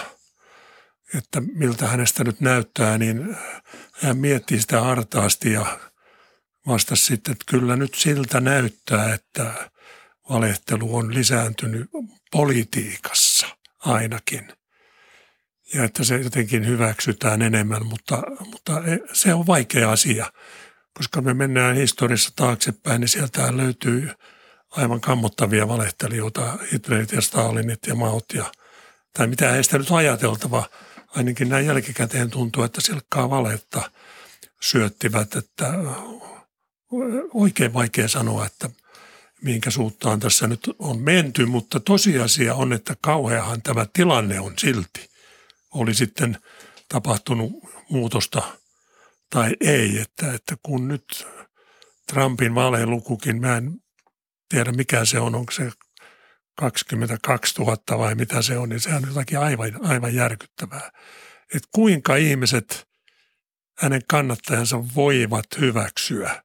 [1.15, 3.37] että miltä hänestä nyt näyttää, niin
[3.93, 5.67] hän miettii sitä hartaasti ja
[6.69, 9.71] vastasi sitten, että kyllä nyt siltä näyttää, että
[10.31, 11.91] valehtelu on lisääntynyt
[12.31, 13.47] politiikassa
[13.79, 14.53] ainakin.
[15.75, 20.33] Ja että se jotenkin hyväksytään enemmän, mutta, mutta e, se on vaikea asia.
[20.95, 24.11] Koska me mennään historiassa taaksepäin, niin sieltä löytyy
[24.71, 28.53] aivan kammottavia valehtelijoita, Hitlerit ja Stalinit ja Maut ja,
[29.13, 30.69] tai mitä heistä nyt ajateltava.
[31.09, 33.91] Ainakin näin jälkikäteen tuntuu, että silkkaa valetta
[34.61, 35.75] syöttivät, että
[37.35, 38.71] oikein vaikea sanoa, että
[39.43, 45.11] minkä suuntaan tässä nyt on menty, mutta tosiasia on, että kauheahan tämä tilanne on silti.
[45.75, 46.39] Oli sitten
[46.89, 47.53] tapahtunut
[47.91, 48.43] muutosta
[49.31, 51.27] tai ei, että, että kun nyt
[52.13, 53.81] Trumpin vaalelukukin, mä en
[54.49, 55.71] tiedä mikä se on, onko se
[56.55, 60.91] 22 000 vai mitä se on, niin sehän on jotakin aivan, aivan järkyttävää.
[61.55, 62.89] Että kuinka ihmiset,
[63.79, 66.43] hänen kannattajansa voivat hyväksyä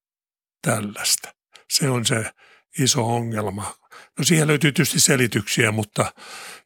[0.64, 1.34] tällaista.
[1.70, 2.32] Se on se
[2.80, 3.76] iso ongelma.
[4.18, 6.14] No siihen löytyy tietysti selityksiä, mutta,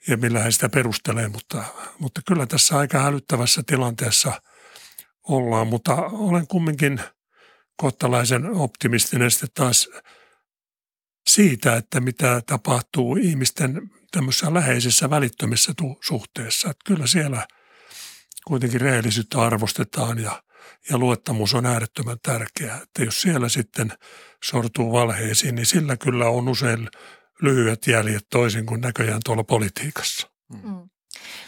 [0.07, 1.63] ja millä hän sitä perustelee, mutta,
[1.99, 4.41] mutta kyllä tässä aika hälyttävässä tilanteessa
[5.27, 5.67] ollaan.
[5.67, 7.01] Mutta olen kumminkin
[7.77, 9.89] kohtalaisen optimistinen sitten taas
[11.29, 15.73] siitä, että mitä tapahtuu ihmisten tämmöisessä läheisessä välittömissä
[16.07, 16.69] suhteessa.
[16.69, 17.47] Että kyllä siellä
[18.47, 20.43] kuitenkin rehellisyyttä arvostetaan ja,
[20.89, 22.79] ja luottamus on äärettömän tärkeää.
[22.83, 23.93] Että jos siellä sitten
[24.43, 26.89] sortuu valheisiin, niin sillä kyllä on usein
[27.41, 30.29] lyhyet jäljet toisin kuin näköjään tuolla politiikassa.
[30.63, 30.89] Mm.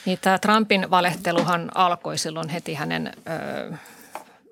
[0.05, 3.77] Niin tämä Trumpin valehteluhan alkoi silloin heti hänen ö,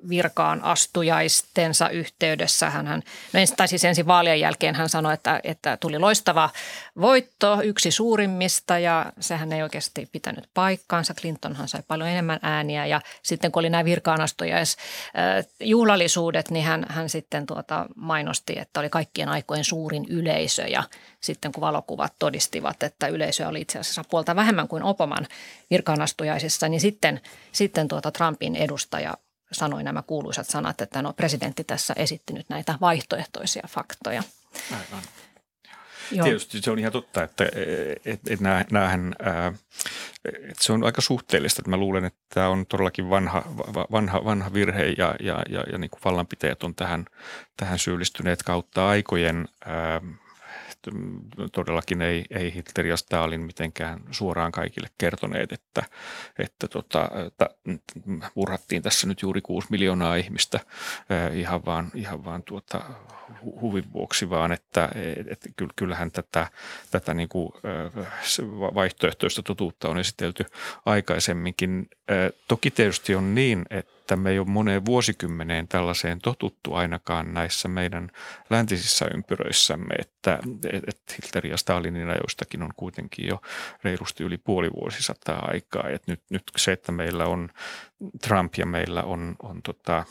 [0.10, 2.70] virkaan astujaistensa yhteydessä.
[2.70, 6.50] Hän, no ensin, tai siis ensin vaalien jälkeen hän sanoi, että, että tuli loistava
[7.02, 11.14] voitto, yksi suurimmista ja sehän ei oikeasti pitänyt paikkaansa.
[11.14, 17.46] Clintonhan sai paljon enemmän ääniä ja sitten kun oli nämä virkaanastujais-juhlallisuudet, niin hän, hän sitten
[17.46, 20.84] tuota mainosti, että oli kaikkien aikojen suurin yleisö ja
[21.22, 25.28] sitten kun valokuvat todistivat, että yleisö oli itse asiassa puolta vähemmän kuin Obaman
[25.70, 29.14] virkaanastujaisissa, niin sitten, sitten tuota Trumpin edustaja
[29.52, 34.24] sanoi nämä kuuluisat sanat, että no presidentti tässä esitti nyt näitä vaihtoehtoisia faktoja.
[34.72, 35.04] Aivan.
[36.12, 36.24] Joo.
[36.24, 37.46] Tietysti se on ihan totta, että
[38.06, 38.40] et, et
[38.72, 39.54] näähän, ää,
[40.26, 41.62] et se on aika suhteellista.
[41.62, 43.44] Että mä luulen, että tämä on todellakin vanha,
[43.92, 47.06] vanha, vanha virhe ja, ja, ja, ja niin kuin vallanpitäjät on tähän,
[47.58, 49.48] tähän syyllistyneet kautta aikojen.
[49.66, 50.02] Ää,
[51.52, 55.84] todellakin ei, ei Hitler ja Stalin mitenkään suoraan kaikille kertoneet, että,
[56.40, 57.50] että tota, että
[58.36, 60.60] murhattiin tässä nyt juuri kuusi miljoonaa ihmistä
[61.34, 62.82] ihan vaan, ihan vaan tuota,
[63.62, 64.90] huvin vuoksi, vaan että,
[65.28, 66.48] että kyllähän tätä,
[66.92, 67.54] tätä niin kuin
[68.76, 70.46] vaihtoehtoista totuutta on esitelty
[70.86, 71.90] aikaisemminkin.
[72.48, 77.68] Toki tietysti on niin, että että me ei ole moneen vuosikymmeneen tällaiseen totuttu ainakaan näissä
[77.68, 78.12] meidän
[78.50, 80.40] läntisissä ympyröissämme, että,
[80.88, 83.42] että Hitler ja Stalinin ajoistakin on kuitenkin jo
[83.84, 85.90] reilusti yli puoli vuosisataa aikaa.
[85.90, 87.50] Et nyt, nyt se, että meillä on
[88.22, 90.06] Trump ja meillä on, on tota,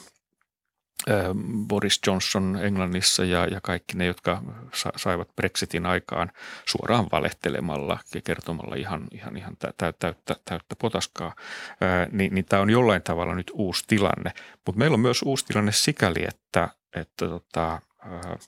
[1.68, 6.32] Boris Johnson Englannissa ja, ja kaikki ne, jotka sa, saivat Brexitin aikaan
[6.64, 11.34] suoraan valehtelemalla ja kertomalla ihan, ihan, ihan tä, täyttä, täyttä potaskaa,
[11.80, 14.32] ää, niin, niin tämä on jollain tavalla nyt uusi tilanne.
[14.66, 18.38] Mutta meillä on myös uusi tilanne sikäli, että, että tota, ää,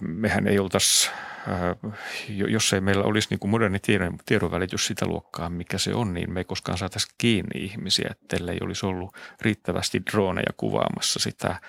[0.00, 1.29] mehän ei oltaisi Äh,
[2.28, 6.32] jos ei meillä olisi niin kuin moderni tiedon, tiedonvälitys sitä luokkaa, mikä se on, niin
[6.32, 11.60] me ei koskaan saataisi kiinni ihmisiä, ettei olisi ollut riittävästi droneja kuvaamassa sitä äh,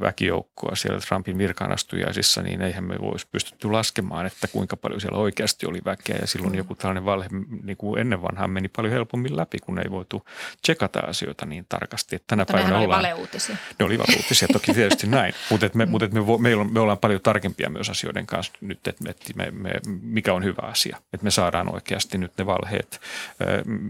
[0.00, 5.66] väkijoukkoa siellä Trumpin virkaanastujaisissa, niin eihän me voisi pystytty laskemaan, että kuinka paljon siellä oikeasti
[5.66, 6.58] oli väkeä ja silloin mm.
[6.58, 7.28] joku tällainen valhe
[7.62, 10.26] niin kuin ennen vanhaan meni paljon helpommin läpi, kun ei voitu
[10.62, 12.16] tsekata asioita niin tarkasti.
[12.16, 13.56] Että tänä päivänä oli ollaan, valeuutisia.
[13.78, 17.70] Ne oli valeuutisia, toki tietysti näin, mutta me, mutta me, me, me ollaan paljon tarkempia
[17.70, 20.96] myös asioiden kanssa nyt, että että me, me, mikä on hyvä asia.
[21.12, 23.00] Että me saadaan oikeasti nyt ne valheet,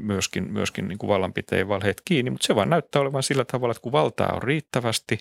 [0.02, 3.82] myöskin, myöskin niin kuin vallanpiteen valheet kiinni, mutta se vaan näyttää olevan sillä tavalla, että
[3.82, 5.18] kun valtaa on riittävästi,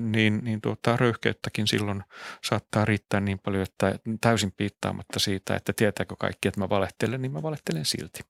[0.00, 2.02] niin, niin tuota, röyhkeyttäkin silloin
[2.44, 7.32] saattaa riittää niin paljon, että täysin piittaamatta siitä, että tietääkö kaikki, että mä valehtelen, niin
[7.32, 8.20] mä valehtelen silti.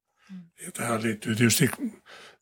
[0.66, 1.70] Ja tähän liittyy tietysti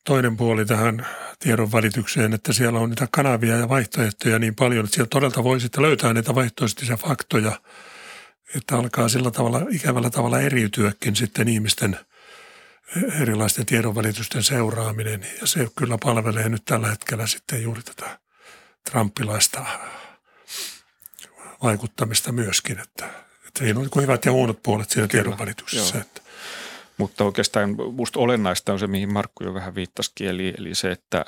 [0.05, 1.07] toinen puoli tähän
[1.39, 5.61] tiedon välitykseen, että siellä on niitä kanavia ja vaihtoehtoja niin paljon, että siellä todella voi
[5.61, 7.53] sitten löytää niitä vaihtoehtoisia faktoja–
[8.57, 11.99] että alkaa sillä tavalla ikävällä tavalla eriytyäkin sitten ihmisten
[13.21, 15.27] erilaisten tiedonvälitysten seuraaminen.
[15.41, 18.19] Ja se kyllä palvelee nyt tällä hetkellä sitten juuri tätä
[18.91, 19.67] trumpilaista
[21.63, 23.07] vaikuttamista myöskin, että,
[23.47, 25.99] että siinä on hyvät ja huonot puolet siinä tiedonvälityksessä.
[25.99, 26.22] Että
[26.99, 31.25] mutta oikeastaan minusta olennaista on se, mihin Markku jo vähän viittasikin, eli, eli se, että,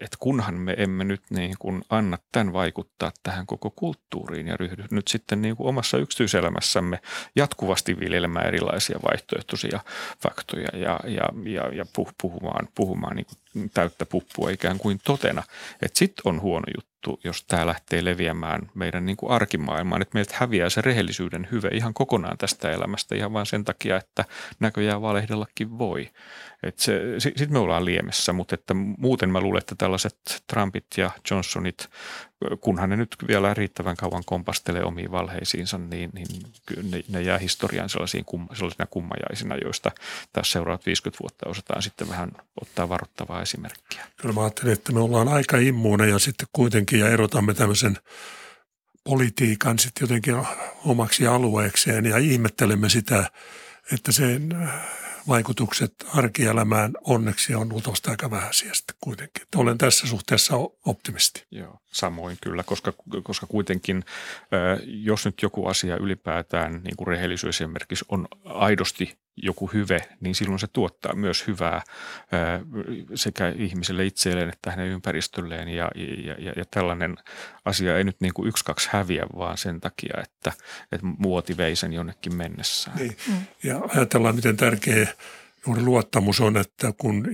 [0.00, 4.84] että kunhan me emme nyt niin kuin anna tämän vaikuttaa tähän koko kulttuuriin ja ryhdy
[4.90, 7.00] nyt sitten niin kuin omassa yksityiselämässämme
[7.36, 9.80] jatkuvasti viljelemään erilaisia vaihtoehtoisia
[10.22, 11.86] faktoja ja, ja, ja, ja
[12.22, 15.42] puhumaan, puhumaan niin kuin täyttä puppua ikään kuin totena,
[15.82, 20.14] että sitten on huono juttu juttu, jos tämä lähtee leviämään meidän niin kuin arkimaailmaan, että
[20.14, 24.24] meiltä häviää se rehellisyyden hyve ihan kokonaan tästä elämästä ihan vain sen takia, että
[24.60, 26.10] näköjään valehdellakin voi.
[27.18, 31.88] Sitten me ollaan liemessä, mutta että muuten mä luulen, että tällaiset Trumpit ja Johnsonit,
[32.60, 36.28] kunhan ne nyt vielä riittävän kauan kompastelee omiin valheisiinsa, niin, niin
[36.90, 39.90] ne, ne jää historiaan sellaisiin kumma, sellaisina kummajaisina, joista
[40.32, 44.06] tässä seuraavat 50 vuotta osataan sitten vähän ottaa varoittavaa esimerkkiä.
[44.16, 47.96] Kyllä mä ajattelin, että me ollaan aika immuuneja sitten kuitenkin ja erotamme tämmöisen
[49.04, 50.46] politiikan sitten jotenkin
[50.84, 53.30] omaksi alueekseen ja ihmettelemme sitä,
[53.92, 54.68] että sen
[55.28, 59.46] vaikutukset arkielämään onneksi on luultavasti aika vähäisiä sitten kuitenkin.
[59.56, 60.54] Olen tässä suhteessa
[60.86, 61.46] optimisti.
[61.50, 64.04] Joo, samoin kyllä, koska, koska kuitenkin
[64.84, 70.58] jos nyt joku asia ylipäätään, niin kuin rehellisyys esimerkiksi, on aidosti joku hyve, niin silloin
[70.58, 71.82] se tuottaa myös hyvää
[73.14, 75.68] sekä ihmiselle itselleen että hänen ympäristölleen.
[75.68, 75.90] Ja,
[76.24, 77.16] ja, ja, ja tällainen
[77.64, 80.52] asia ei nyt niin kuin yksi kaksi häviä, vaan sen takia, että,
[80.92, 82.96] että muoti vei sen jonnekin mennessään.
[82.96, 83.16] Niin.
[83.62, 85.08] Ja ajatellaan, miten tärkeä
[85.66, 87.26] juuri luottamus on, että kun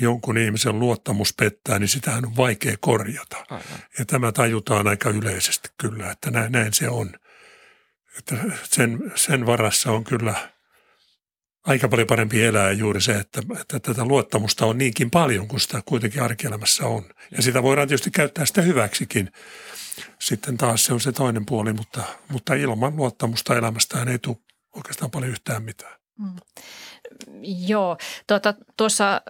[0.00, 3.36] jonkun ihmisen luottamus pettää, niin sitähän on vaikea korjata.
[3.50, 3.80] Aivan.
[3.98, 7.10] Ja tämä tajutaan aika yleisesti kyllä, että näin, näin se on.
[8.18, 10.34] Että sen, sen varassa on kyllä–
[11.64, 15.82] aika paljon parempi elää juuri se, että, että tätä luottamusta on niinkin paljon kuin sitä
[15.84, 17.04] kuitenkin arkielämässä on.
[17.36, 19.32] Ja sitä voidaan tietysti käyttää sitä hyväksikin.
[20.18, 24.36] Sitten taas se on se toinen puoli, mutta, mutta ilman luottamusta elämästään ei tule
[24.76, 26.00] oikeastaan paljon yhtään mitään.
[26.18, 26.36] Mm.
[27.42, 29.22] Joo, tuota, tuossa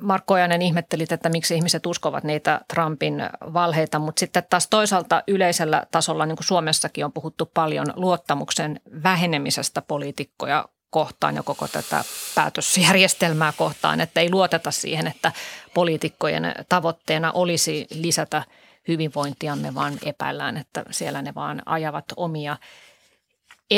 [0.00, 5.86] Markko Ojanen ihmettelit, että miksi ihmiset uskovat niitä Trumpin valheita, mutta sitten taas toisaalta yleisellä
[5.90, 13.52] tasolla, niin kuin Suomessakin on puhuttu paljon luottamuksen vähenemisestä poliitikkoja kohtaan ja koko tätä päätösjärjestelmää
[13.56, 15.32] kohtaan, että ei luoteta siihen, että
[15.74, 18.42] poliitikkojen tavoitteena olisi lisätä
[18.88, 22.56] hyvinvointiamme, vaan epäillään, että siellä ne vaan ajavat omia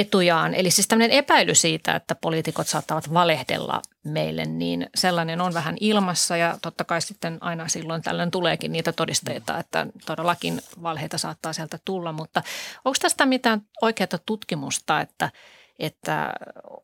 [0.01, 0.55] etujaan.
[0.55, 6.37] Eli siis tämmöinen epäily siitä, että poliitikot saattavat valehdella meille, niin sellainen on vähän ilmassa
[6.37, 11.79] ja totta kai sitten aina silloin tällöin tuleekin niitä todisteita, että todellakin valheita saattaa sieltä
[11.85, 12.43] tulla, mutta
[12.85, 15.31] onko tästä mitään oikeaa tutkimusta, että–
[15.79, 16.33] että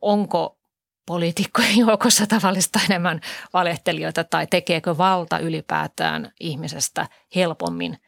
[0.01, 0.59] onko
[1.07, 3.21] poliitikkojen joukossa tavallista enemmän
[3.53, 7.99] valehtelijoita tai tekeekö valta ylipäätään ihmisestä helpommin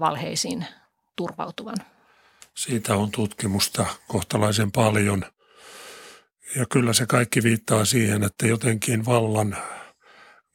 [0.00, 0.66] valheisiin
[1.16, 1.76] turvautuvan?
[2.56, 5.24] Siitä on tutkimusta kohtalaisen paljon.
[6.56, 9.56] Ja kyllä se kaikki viittaa siihen, että jotenkin vallan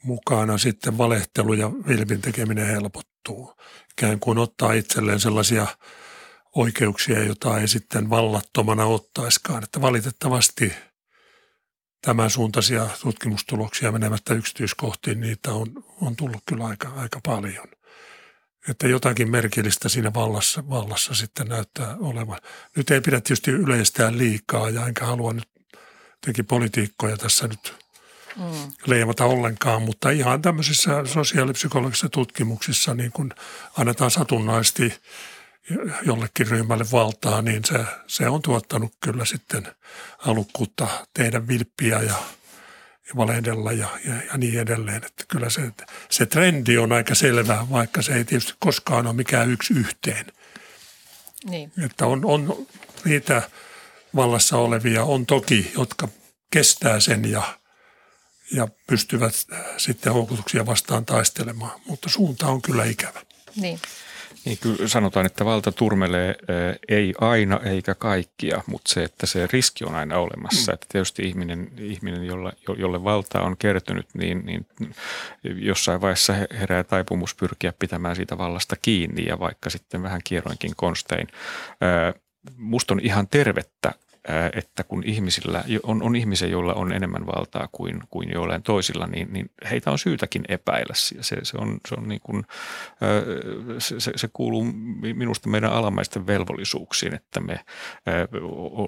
[0.03, 3.53] mukana sitten valehtelu ja vilpin tekeminen helpottuu.
[3.91, 5.67] Ikään kuin ottaa itselleen sellaisia–
[6.57, 9.63] oikeuksia, jota ei sitten vallattomana ottaiskaan.
[9.63, 10.73] Että valitettavasti
[12.01, 17.67] tämän suuntaisia tutkimustuloksia menemättä yksityiskohtiin, niitä on, on tullut kyllä aika, aika paljon.
[18.69, 22.39] Että jotakin merkillistä siinä vallassa, vallassa sitten näyttää olevan.
[22.75, 25.49] Nyt ei pidä tietysti yleistää liikaa ja enkä halua nyt
[26.13, 27.75] jotenkin politiikkoja tässä nyt
[28.35, 28.71] mm.
[28.85, 33.33] leimata ollenkaan, mutta ihan tämmöisissä sosiaalipsykologisissa tutkimuksissa niin kun
[33.77, 34.93] annetaan satunnaisesti–
[36.05, 39.67] jollekin ryhmälle valtaa, niin se, se on tuottanut kyllä sitten
[40.17, 42.15] halukkuutta tehdä vilppiä ja, ja
[43.15, 45.03] valehdella ja, ja, ja niin edelleen.
[45.05, 45.61] Että kyllä se,
[46.09, 50.25] se trendi on aika selvä, vaikka se ei tietysti koskaan ole mikään yksi yhteen.
[51.49, 51.71] Niin.
[51.85, 52.67] Että on, on
[53.05, 53.41] niitä
[54.15, 56.07] vallassa olevia, on toki, jotka
[56.51, 57.57] kestää sen ja,
[58.51, 59.33] ja pystyvät
[59.77, 63.21] sitten houkutuksia vastaan taistelemaan, mutta suunta on kyllä ikävä.
[63.55, 63.79] Niin.
[64.47, 66.35] Niin kyllä sanotaan, että valta turmelee
[66.89, 70.71] ei aina eikä kaikkia, mutta se, että se riski on aina olemassa.
[70.71, 70.73] Mm.
[70.73, 74.65] Että tietysti ihminen, ihminen jolle, jolle valta on kertynyt, niin, niin
[75.43, 81.27] jossain vaiheessa herää taipumus pyrkiä pitämään siitä vallasta kiinni ja vaikka sitten vähän kierroinkin konstein.
[82.57, 83.91] Musta on ihan tervettä
[84.53, 89.33] että kun ihmisillä on, on ihmisiä, joilla on enemmän valtaa kuin, kuin joillain toisilla, niin,
[89.33, 90.93] niin heitä on syytäkin epäillä.
[90.93, 92.43] Se, se, on, se, on niin kuin,
[93.77, 94.63] se, se kuuluu
[95.13, 97.59] minusta meidän alamaisten velvollisuuksiin, että me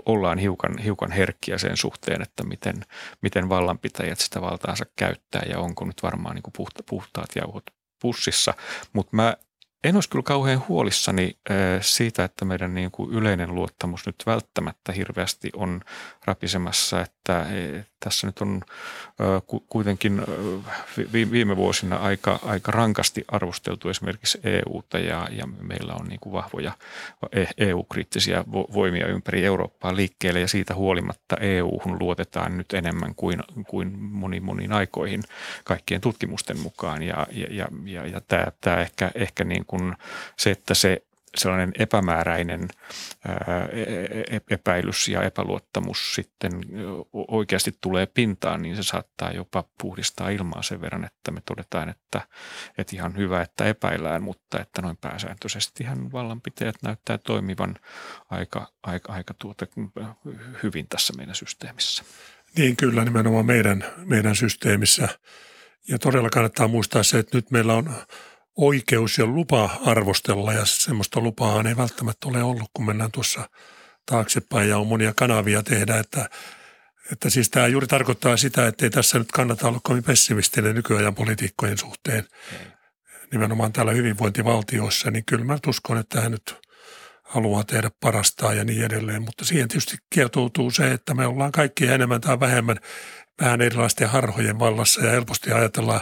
[0.06, 2.76] ollaan hiukan, hiukan herkkiä sen suhteen, että miten,
[3.22, 7.64] miten vallanpitäjät sitä valtaansa käyttää ja onko nyt varmaan niin kuin puhta, puhtaat jauhot
[8.02, 8.54] pussissa.
[8.94, 9.38] Mutta mä
[9.84, 11.38] en olisi kyllä kauhean huolissani
[11.82, 15.82] siitä, että meidän niin kuin yleinen luottamus nyt välttämättä hirveästi on
[16.26, 17.46] rapisemassa, että
[18.00, 18.62] tässä nyt on
[19.70, 20.22] kuitenkin
[21.32, 26.72] viime vuosina aika, aika rankasti arvosteltu esimerkiksi EUta ja, ja meillä on niin kuin vahvoja
[27.58, 34.00] EU-kriittisiä e voimia ympäri Eurooppaa liikkeelle ja siitä huolimatta EU-hun luotetaan nyt enemmän kuin, kuin
[34.00, 35.24] moniin moniin aikoihin
[35.64, 37.04] kaikkien tutkimusten mukaan.
[37.04, 39.96] Ja, ja, ja, ja, ja tämä, tämä ehkä, ehkä niin kuin
[40.38, 41.04] se, että se
[41.38, 42.68] sellainen epämääräinen
[43.26, 43.32] e,
[44.36, 46.52] e, epäilys ja epäluottamus sitten
[47.14, 52.22] oikeasti tulee pintaan, niin se saattaa jopa puhdistaa ilmaa sen verran, että me todetaan, että,
[52.78, 57.76] että ihan hyvä, että epäillään, mutta että noin pääsääntöisesti ihan vallanpitäjät näyttää toimivan
[58.30, 59.66] aika, aika, aika tuota
[60.64, 62.04] hyvin tässä meidän systeemissä.
[62.58, 65.10] Niin kyllä nimenomaan meidän, meidän systeemissä.
[65.88, 67.96] Ja todella kannattaa muistaa se, että nyt meillä on
[68.56, 73.50] oikeus ja lupa arvostella ja semmoista lupaa ei välttämättä ole ollut, kun mennään tuossa
[74.06, 76.30] taaksepäin ja on monia kanavia tehdä, että,
[77.12, 81.16] että siis tämä juuri tarkoittaa sitä, että ei tässä nyt kannata olla kovin pessimistinen nykyajan
[81.16, 82.28] poliitikkojen suhteen.
[83.32, 86.56] Nimenomaan täällä hyvinvointivaltioissa, niin kyllä mä uskon, että hän nyt
[87.24, 89.22] haluaa tehdä parastaan ja niin edelleen.
[89.22, 92.78] Mutta siihen tietysti kietoutuu se, että me ollaan kaikki enemmän tai vähemmän
[93.42, 96.02] vähän erilaisten harhojen vallassa ja helposti ajatellaan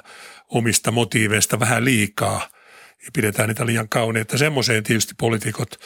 [0.50, 2.50] omista motiiveista vähän liikaa
[3.06, 4.38] ja pidetään niitä liian kauneita.
[4.38, 5.80] Semmoiseen tietysti poliitikot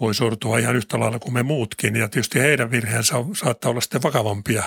[0.00, 4.02] voi sortua ihan yhtä lailla kuin me muutkin ja tietysti heidän virheensä saattaa olla sitten
[4.02, 4.64] vakavampia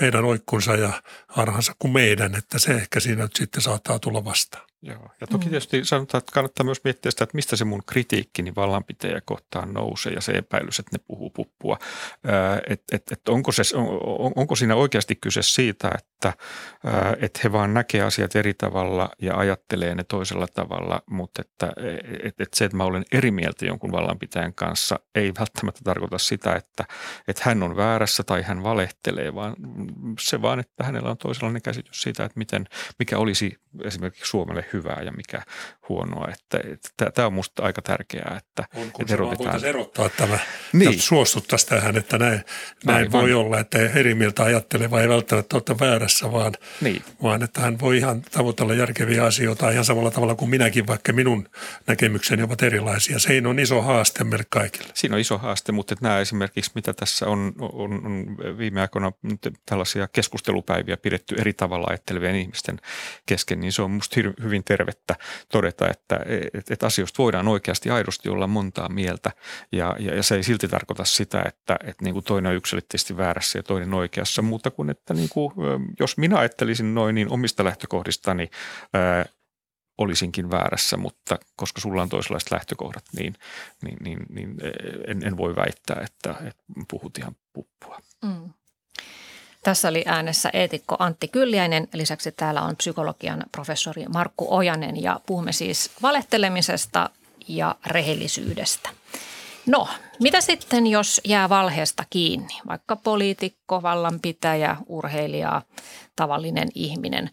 [0.00, 4.71] heidän oikkunsa ja harhansa kuin meidän, että se ehkä siinä nyt sitten saattaa tulla vastaan.
[4.82, 5.10] Joo.
[5.20, 5.50] Ja toki mm.
[5.50, 10.12] tietysti sanotaan, että kannattaa myös miettiä sitä, että mistä se mun kritiikkini vallanpitäjä kohtaan nousee
[10.12, 11.78] ja se epäilys, että ne puhuu puppua.
[12.68, 16.32] Että et, et onko, se, on, onko siinä oikeasti kyse siitä, että
[17.20, 21.72] et he vaan näkee asiat eri tavalla ja ajattelee ne toisella tavalla, mutta että
[22.22, 26.54] et, et se, että mä olen eri mieltä jonkun vallanpitäjän kanssa, ei välttämättä tarkoita sitä,
[26.54, 26.84] että,
[27.28, 29.56] että hän on väärässä tai hän valehtelee, vaan
[30.20, 32.66] se vaan, että hänellä on toisenlainen käsitys siitä, että miten,
[32.98, 35.42] mikä olisi esimerkiksi Suomelle hyvää ja mikä
[35.88, 36.28] huonoa.
[36.32, 39.64] Että, että tämä on minusta aika tärkeää, että, on, kun että erotetaan.
[39.64, 40.38] erottaa tämä
[40.72, 41.00] niin.
[41.00, 42.44] suostuttaisiin tähän, että näin,
[42.84, 47.02] näin voi olla, että eri mieltä ajatteleva ei välttämättä ole väärässä, vaan, niin.
[47.22, 51.48] vaan että hän voi ihan tavoitella järkeviä asioita ihan samalla tavalla kuin minäkin, vaikka minun
[51.86, 53.18] näkemykseni ovat erilaisia.
[53.18, 54.90] Se on iso haaste meille kaikille.
[54.94, 59.12] Siinä on iso haaste, mutta nämä esimerkiksi, mitä tässä on, on, on viime aikoina
[59.66, 62.80] tällaisia keskustelupäiviä pidetty eri tavalla ajattelevien ihmisten
[63.26, 65.16] kesken, niin se on minusta hyvin tervettä
[65.52, 66.18] todeta, että,
[66.54, 69.30] että, että asioista voidaan oikeasti aidosti olla montaa mieltä
[69.72, 73.16] ja, ja, ja se ei silti tarkoita sitä, että, että niin kuin toinen on yksilöllisesti
[73.16, 75.52] väärässä ja toinen oikeassa, mutta kuin että niin kuin,
[76.00, 78.50] jos minä ajattelisin noin, niin omista lähtökohdistani
[78.94, 79.24] ää,
[79.98, 83.34] olisinkin väärässä, mutta koska sulla on toisenlaiset lähtökohdat, niin,
[83.84, 84.56] niin, niin, niin
[85.06, 87.98] en, en voi väittää, että, että puhut ihan puppua.
[88.24, 88.50] Mm.
[89.62, 91.88] Tässä oli äänessä eetikko Antti Kylliäinen.
[91.94, 97.10] Lisäksi täällä on psykologian professori Markku Ojanen ja puhumme siis valehtelemisesta
[97.48, 98.90] ja rehellisyydestä.
[99.66, 99.88] No,
[100.20, 102.60] mitä sitten, jos jää valheesta kiinni?
[102.68, 105.62] Vaikka poliitikko, vallanpitäjä, urheilija,
[106.16, 107.30] tavallinen ihminen.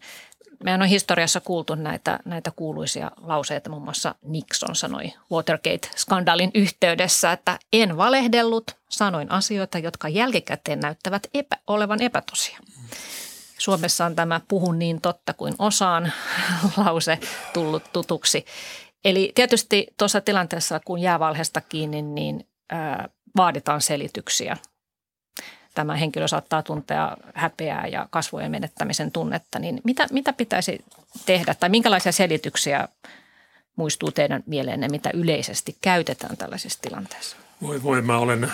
[0.64, 7.58] Meidän on historiassa kuultu näitä, näitä kuuluisia lauseita, muun muassa Nixon sanoi Watergate-skandaalin yhteydessä, että
[7.72, 12.58] en valehdellut, sanoin asioita, jotka jälkikäteen näyttävät epä, olevan epätosia.
[13.58, 16.12] Suomessa on tämä puhun niin totta kuin osaan
[16.84, 17.18] lause
[17.52, 18.44] tullut tutuksi.
[19.04, 24.56] Eli tietysti tuossa tilanteessa, kun jää valheesta kiinni, niin ää, vaaditaan selityksiä
[25.74, 30.84] tämä henkilö saattaa tuntea häpeää ja kasvojen menettämisen tunnetta, niin mitä, mitä pitäisi
[31.26, 32.88] tehdä tai minkälaisia selityksiä
[33.76, 37.36] muistuu teidän mieleenne, mitä yleisesti käytetään tällaisissa tilanteissa?
[37.62, 38.52] Voi voi, mä olen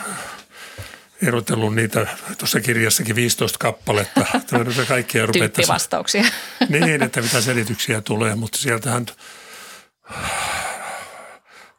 [1.23, 2.07] erotellut niitä
[2.39, 4.27] tuossa kirjassakin 15 kappaletta.
[4.89, 6.25] Kaikkia Tyyppivastauksia.
[6.69, 9.07] Niin, että mitä selityksiä tulee, mutta sieltähän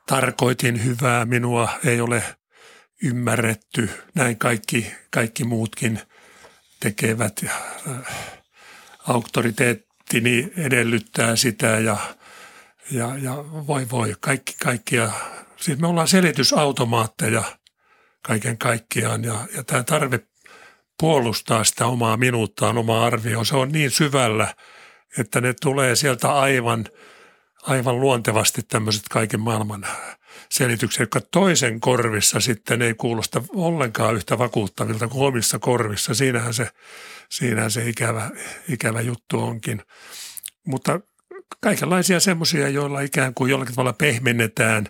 [0.05, 2.23] tarkoitin hyvää, minua ei ole–
[3.03, 3.89] ymmärretty.
[4.15, 6.01] Näin kaikki, kaikki muutkin
[6.79, 7.41] tekevät.
[7.43, 7.51] Ja,
[7.89, 8.37] äh,
[9.07, 11.97] auktoriteettini edellyttää sitä ja,
[12.91, 13.35] ja, ja
[13.67, 15.09] voi voi, kaikki, kaikkia.
[15.57, 17.43] Siis me ollaan selitysautomaatteja
[18.21, 20.19] kaiken kaikkiaan ja, ja tämä tarve
[20.99, 24.55] puolustaa sitä omaa minuuttaan, omaa arvioa, se on niin syvällä,
[25.17, 26.85] että ne tulee sieltä aivan,
[27.63, 29.87] aivan luontevasti tämmöiset kaiken maailman
[30.51, 36.13] selityksiä, jotka toisen korvissa sitten ei kuulosta ollenkaan yhtä vakuuttavilta kuin omissa korvissa.
[36.13, 36.69] Siinähän se,
[37.29, 38.29] siinähän se ikävä,
[38.69, 39.81] ikävä juttu onkin.
[40.65, 40.99] Mutta
[41.61, 44.87] kaikenlaisia semmoisia, joilla ikään kuin jollakin tavalla pehmennetään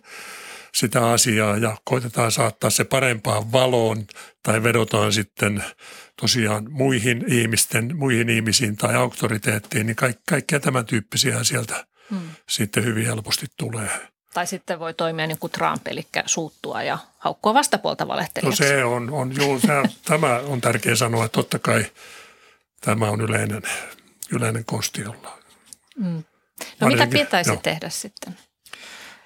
[0.74, 4.06] sitä asiaa ja koitetaan saattaa se parempaan valoon
[4.44, 5.64] tai vedotaan sitten
[6.22, 12.30] tosiaan muihin ihmisten, muihin ihmisiin tai auktoriteettiin, niin kaik, kaikkea tämän tyyppisiä sieltä hmm.
[12.50, 13.90] sitten hyvin helposti tulee.
[14.34, 18.64] Tai sitten voi toimia niin kuin Trump, eli suuttua ja haukkua vastapuolta valehtelijaksi.
[18.64, 19.68] No se on, on juu, se,
[20.06, 21.86] tämä on tärkeä sanoa, että totta kai
[22.82, 23.62] tämä on yleinen,
[24.32, 25.38] yleinen kosti olla.
[25.96, 26.24] Mm.
[26.80, 27.56] No mitä pitäisi jo.
[27.56, 28.38] tehdä sitten?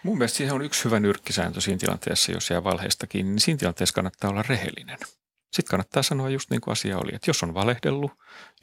[0.04, 3.94] Mun mielestä siihen on yksi hyvä nyrkkisääntö siinä tilanteessa, jos jää valheistakin, niin siinä tilanteessa
[3.94, 4.98] kannattaa olla rehellinen.
[5.54, 8.12] Sitten kannattaa sanoa just niin kuin asia oli, että jos on valehdellut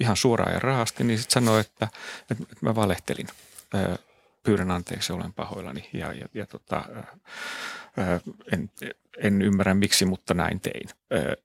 [0.00, 1.88] ihan suoraan ja rahasti, niin sitten sanoo, että,
[2.30, 3.26] että mä valehtelin
[4.42, 6.84] pyydän anteeksi, olen pahoillani ja, ja, ja tota,
[8.52, 8.70] en,
[9.22, 10.88] en ymmärrä miksi, mutta näin tein.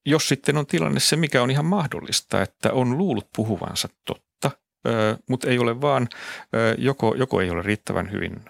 [0.06, 4.33] Jos sitten on tilanne se, mikä on ihan mahdollista, että on luullut puhuvansa totta
[5.28, 6.08] mutta ei ole vaan,
[6.78, 8.42] joko, joko ei ole riittävän hyvin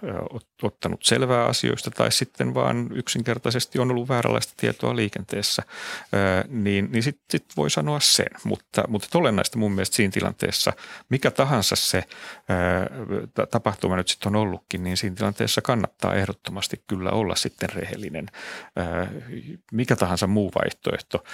[0.62, 5.62] ottanut selvää asioista tai sitten vaan yksinkertaisesti on ollut vääränlaista tietoa liikenteessä,
[6.48, 8.30] niin, niin sitten sit voi sanoa sen.
[8.44, 10.72] Mutta, mutta olennaista mun mielestä siinä tilanteessa,
[11.08, 12.04] mikä tahansa se
[13.50, 18.26] tapahtuma nyt sitten on ollutkin, niin siinä tilanteessa kannattaa ehdottomasti kyllä olla sitten rehellinen.
[19.72, 21.24] Mikä tahansa muu vaihtoehto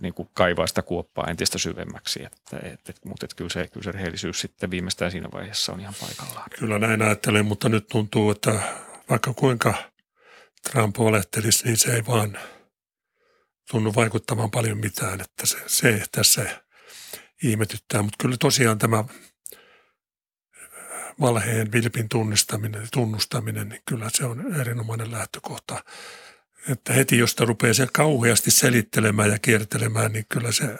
[0.00, 3.87] niin kuin kaivaa sitä kuoppaa entistä syvemmäksi, että, että, mutta että kyllä, se, kyllä se
[3.92, 6.50] rehellisyys sitten viimeistään siinä vaiheessa on ihan paikallaan.
[6.58, 8.60] Kyllä näin ajattelen, mutta nyt tuntuu, että
[9.10, 9.74] vaikka kuinka
[10.70, 12.38] Trump olettelisi, niin se ei vaan
[13.70, 16.62] tunnu vaikuttamaan paljon mitään, että se, se tässä
[17.42, 18.02] ihmetyttää.
[18.02, 19.04] Mutta kyllä tosiaan tämä
[21.20, 25.84] valheen vilpin tunnistaminen tunnustaminen, niin kyllä se on erinomainen lähtökohta.
[26.68, 30.78] Että heti jos rupeaa se kauheasti selittelemään ja kiertelemään, niin kyllä se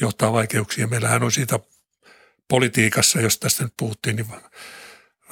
[0.00, 0.86] johtaa vaikeuksia.
[0.86, 1.58] Meillähän on siitä
[2.48, 4.26] politiikassa, jos tästä nyt puhuttiin, niin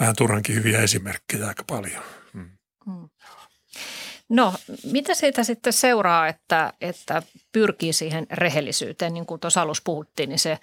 [0.01, 2.03] vähän turhankin hyviä esimerkkejä aika paljon.
[2.33, 2.51] Hmm.
[2.87, 3.09] hmm.
[4.29, 4.55] No,
[4.85, 9.15] mitä siitä sitten seuraa, että, että pyrkii siihen rehellisyyteen?
[9.15, 10.59] Niin kuin tuossa alussa puhuttiin, niin se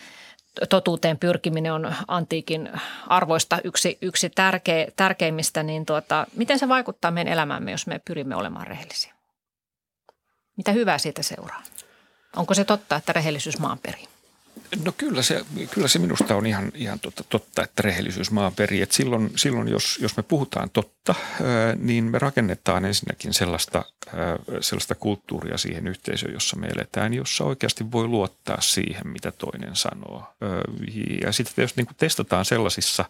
[0.69, 2.69] totuuteen pyrkiminen on antiikin
[3.07, 5.63] arvoista yksi, yksi tärkeä, tärkeimmistä.
[5.63, 9.13] Niin tuota, miten se vaikuttaa meidän elämäämme, jos me pyrimme olemaan rehellisiä?
[10.57, 11.63] Mitä hyvää siitä seuraa?
[12.35, 14.07] Onko se totta, että rehellisyys maan perii?
[14.85, 18.81] No kyllä se, kyllä se minusta on ihan, ihan totta, totta, että rehellisyys maan perii.
[18.81, 21.15] Et silloin, silloin jos, jos me puhutaan totta,
[21.75, 23.85] niin me rakennetaan ensinnäkin sellaista,
[24.61, 30.23] sellaista kulttuuria siihen yhteisöön, jossa me eletään, jossa oikeasti voi luottaa siihen, mitä toinen sanoo.
[31.23, 33.05] Ja sitten jos niin testataan sellaisissa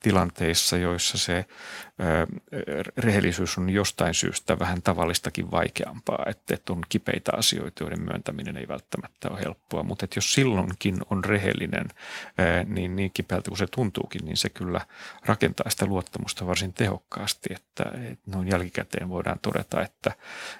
[0.00, 1.44] tilanteissa, joissa se
[2.96, 9.30] rehellisyys on jostain syystä vähän tavallistakin vaikeampaa, että, on kipeitä asioita, joiden myöntäminen ei välttämättä
[9.30, 11.88] ole helppoa, mutta jos silloinkin on rehellinen,
[12.66, 14.80] niin niin kipeältä kuin se tuntuukin, niin se kyllä
[15.26, 17.84] rakentaa sitä luottamusta varsin tehokkaasti, että,
[18.26, 20.12] noin jälkikäteen voidaan todeta, että,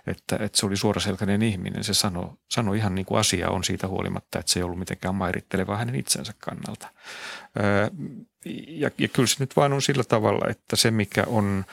[0.06, 3.88] että, että se oli suoraselkäinen ihminen, se sanoi, sanoi ihan niin kuin asia on siitä
[3.88, 6.88] huolimatta, että se ei ollut mitenkään mairitteleva hänen itsensä kannalta
[8.68, 11.64] ja, ja kyllä se nyt vain on sillä tavalla, että se mikä on,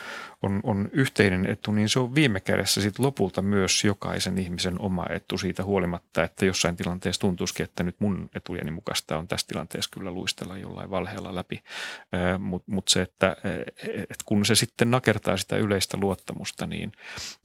[0.41, 5.05] on, on yhteinen etu, niin se on viime kädessä sit lopulta myös jokaisen ihmisen oma
[5.09, 9.91] etu siitä huolimatta, että jossain tilanteessa tuntuisikin, että nyt mun etujeni mukaista on tässä tilanteessa
[9.93, 11.63] kyllä luistella jollain valheella läpi.
[12.39, 13.35] Mutta mut se, että
[14.09, 16.91] et kun se sitten nakertaa sitä yleistä luottamusta, niin,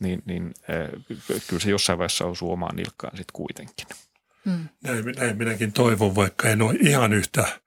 [0.01, 0.55] niin, niin
[1.47, 3.87] kyllä se jossain vaiheessa osuu omaan nilkkaan sitten kuitenkin.
[4.45, 4.68] Hmm.
[4.83, 7.61] Näin, näin minäkin toivon, vaikka en ole ihan yhtä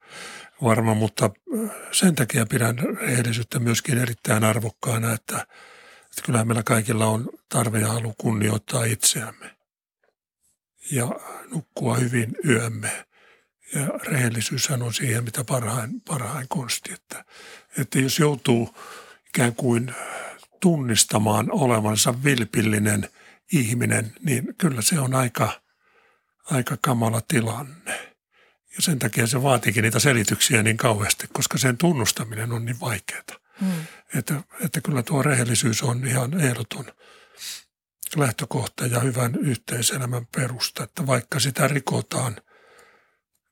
[0.62, 1.30] varma, mutta
[1.64, 5.46] äh, sen takia pidän rehellisyyttä myöskin erittäin arvokkaana, että,
[6.04, 9.54] että kyllähän meillä kaikilla on tarve ja halu kunnioittaa itseämme
[10.90, 11.08] ja
[11.50, 13.06] nukkua hyvin yömme.
[13.74, 16.92] Ja rehellisyyshän on siihen, mitä parhain, parhain konsti.
[16.92, 17.24] Että,
[17.78, 18.76] että jos joutuu
[19.28, 19.94] ikään kuin
[20.60, 23.08] tunnistamaan olevansa vilpillinen
[23.52, 25.60] ihminen, niin kyllä se on aika,
[26.50, 28.13] aika kamala tilanne.
[28.76, 33.22] Ja sen takia se vaatiikin niitä selityksiä niin kauheasti, koska sen tunnustaminen on niin vaikeaa.
[33.60, 33.72] Mm.
[34.14, 36.84] Että, että kyllä tuo rehellisyys on ihan ehdoton
[38.16, 40.84] lähtökohta ja hyvän yhteiselämän perusta.
[40.84, 42.36] Että vaikka sitä rikotaan,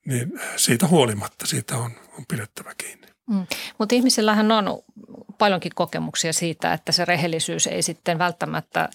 [0.06, 3.06] niin siitä huolimatta siitä on, on pidettävä kiinni.
[3.30, 3.46] Mm.
[3.78, 4.64] Mutta ihmisillähän on
[5.42, 8.88] paljonkin kokemuksia siitä, että se rehellisyys ei sitten välttämättä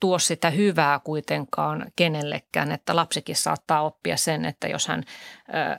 [0.00, 5.02] tuo sitä hyvää kuitenkaan kenellekään, että lapsikin saattaa oppia sen, että jos hän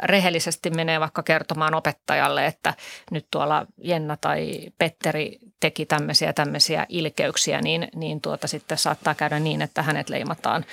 [0.03, 2.73] rehellisesti menee vaikka kertomaan opettajalle, että
[3.11, 9.39] nyt tuolla Jenna tai Petteri teki tämmöisiä tämmöisiä ilkeyksiä, niin, niin tuota sitten saattaa käydä
[9.39, 10.65] niin, että hänet leimataan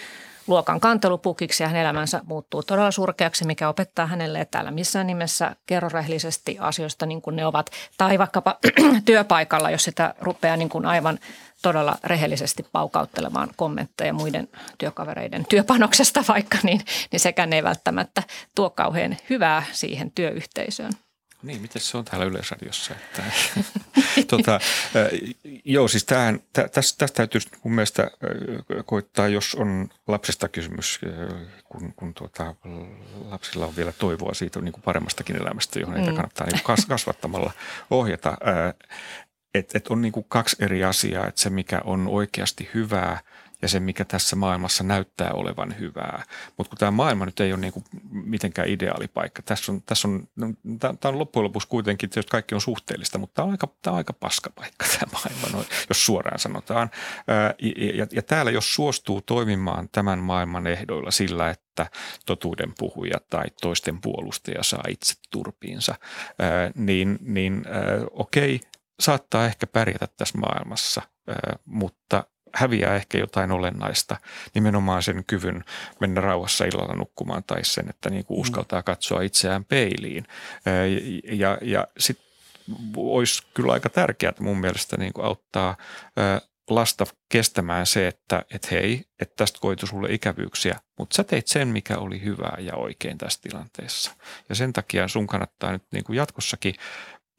[0.46, 5.56] luokan kantelupukiksi ja hänen elämänsä muuttuu todella surkeaksi, mikä opettaa hänelle, että älä missään nimessä
[5.66, 7.70] kerro rehellisesti asioista niin kuin ne ovat.
[7.98, 8.58] Tai vaikkapa
[9.04, 11.18] työpaikalla, jos sitä rupeaa niin kuin aivan
[11.62, 16.80] todella rehellisesti paukauttelemaan kommentteja muiden työkavereiden työpanoksesta vaikka, niin,
[17.12, 18.22] niin sekään ei välttämättä
[18.54, 20.92] tuo kauhean hyvää siihen työyhteisöön.
[21.42, 22.94] Niin, miten se on täällä Yleisradiossa?
[22.94, 23.22] Että,
[24.36, 24.60] tota,
[25.64, 28.10] joo, siis tähän, tä, tästä, tästä täytyy mun mielestä
[28.84, 31.00] koittaa, jos on lapsesta kysymys,
[31.64, 32.54] kun, kun tuota,
[33.30, 36.04] lapsilla on vielä toivoa siitä niin kuin paremmastakin elämästä, johon mm.
[36.04, 37.52] kannattaa niin kuin kasvattamalla
[37.90, 38.36] ohjata.
[39.54, 43.20] Että et on niin kuin kaksi eri asiaa, että se mikä on oikeasti hyvää–
[43.62, 46.24] ja se, mikä tässä maailmassa näyttää olevan hyvää.
[46.58, 49.42] Mutta kun tämä maailma nyt ei ole niin kuin mitenkään ideaalipaikka.
[49.42, 50.46] Tässä on, tässä on, no,
[50.78, 53.98] tämä on loppujen lopuksi kuitenkin, että kaikki on suhteellista, mutta tämä on aika, tämä on
[53.98, 56.90] aika paskapaikka tämä maailma, no, jos suoraan sanotaan.
[57.26, 61.86] Ja, ja, ja täällä jos suostuu toimimaan tämän maailman ehdoilla sillä, että
[62.26, 65.94] totuuden puhuja tai toisten puolustaja saa itse turpiinsa,
[66.74, 67.64] niin, niin
[68.10, 68.60] okei,
[69.00, 71.02] saattaa ehkä pärjätä tässä maailmassa,
[71.64, 74.16] mutta häviää ehkä jotain olennaista,
[74.54, 75.64] nimenomaan sen kyvyn
[76.00, 78.40] mennä rauhassa illalla nukkumaan tai sen, että niin kuin mm.
[78.40, 80.24] uskaltaa katsoa itseään peiliin.
[81.32, 82.26] Ja, ja sitten
[82.96, 85.76] olisi kyllä aika tärkeää mun mielestä niin kuin auttaa
[86.70, 91.68] lasta kestämään se, että et hei, että tästä koitu sulle ikävyyksiä, mutta sä teit sen,
[91.68, 94.12] mikä oli hyvää ja oikein tässä tilanteessa.
[94.48, 96.74] Ja sen takia sun kannattaa nyt niin kuin jatkossakin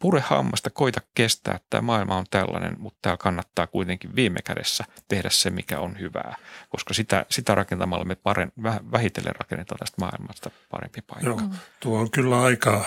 [0.03, 4.83] pure hammasta, koita kestää, että tämä maailma on tällainen, mutta täällä kannattaa kuitenkin viime kädessä
[5.07, 6.35] tehdä se, mikä on hyvää,
[6.69, 8.51] koska sitä, sitä rakentamalla me paren,
[8.91, 11.29] vähitellen rakennetaan tästä maailmasta parempi paikka.
[11.29, 11.41] Joo,
[11.79, 12.85] tuo on kyllä aika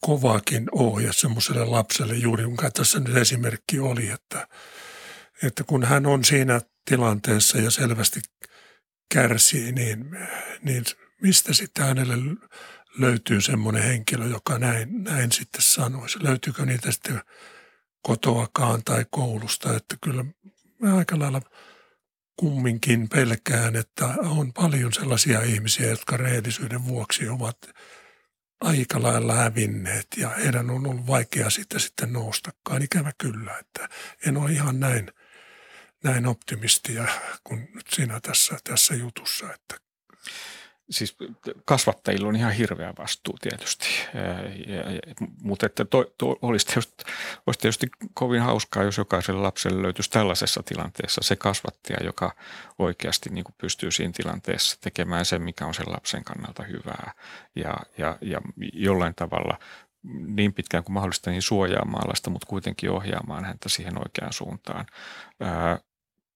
[0.00, 4.48] kovakin ohje semmoiselle lapselle, juuri jonka tässä nyt esimerkki oli, että,
[5.42, 8.20] että kun hän on siinä tilanteessa ja selvästi
[9.14, 10.18] kärsii, niin,
[10.62, 10.84] niin
[11.22, 12.14] mistä sitten hänelle
[12.98, 16.24] löytyy semmoinen henkilö, joka näin, näin sitten sanoisi.
[16.24, 17.20] Löytyykö niitä sitten
[18.02, 20.24] kotoakaan tai koulusta, että kyllä
[20.78, 21.40] mä aika lailla
[22.36, 27.58] kumminkin pelkään, että on paljon sellaisia ihmisiä, jotka rehellisyyden vuoksi ovat
[28.60, 32.82] aika lailla hävinneet ja heidän on ollut vaikea sitten, sitten noustakaan.
[32.82, 33.88] Ikävä kyllä, että
[34.26, 35.12] en ole ihan näin,
[36.04, 37.08] näin optimistia
[37.44, 39.76] kuin nyt sinä tässä, tässä jutussa, että
[40.90, 41.16] siis
[41.64, 43.86] kasvattajilla on ihan hirveä vastuu tietysti,
[44.66, 45.00] ja, ja,
[45.42, 47.04] mutta että to, to, olisi, tietysti,
[47.46, 52.34] olisi tietysti kovin hauskaa, jos jokaiselle lapselle löytyisi tällaisessa tilanteessa se kasvattaja, joka
[52.78, 57.12] oikeasti niin kuin pystyy siinä tilanteessa tekemään sen, mikä on sen lapsen kannalta hyvää.
[57.56, 58.40] Ja, ja, ja
[58.72, 59.58] jollain tavalla
[60.26, 64.86] niin pitkään kuin mahdollista niin suojaamaan lasta, mutta kuitenkin ohjaamaan häntä siihen oikeaan suuntaan,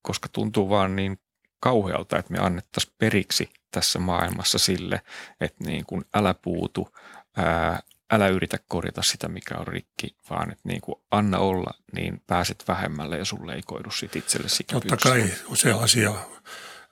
[0.02, 1.18] koska tuntuu vaan niin
[1.60, 5.02] kauhealta, että me annettaisiin periksi tässä maailmassa sille,
[5.40, 6.88] että niin kuin älä puutu,
[7.36, 7.80] ää,
[8.10, 12.64] älä yritä korjata sitä, mikä on rikki, vaan että niin kuin anna olla, niin pääset
[12.68, 16.14] vähemmälle ja sulle ei koidu sit itsellesi Totta kai se asia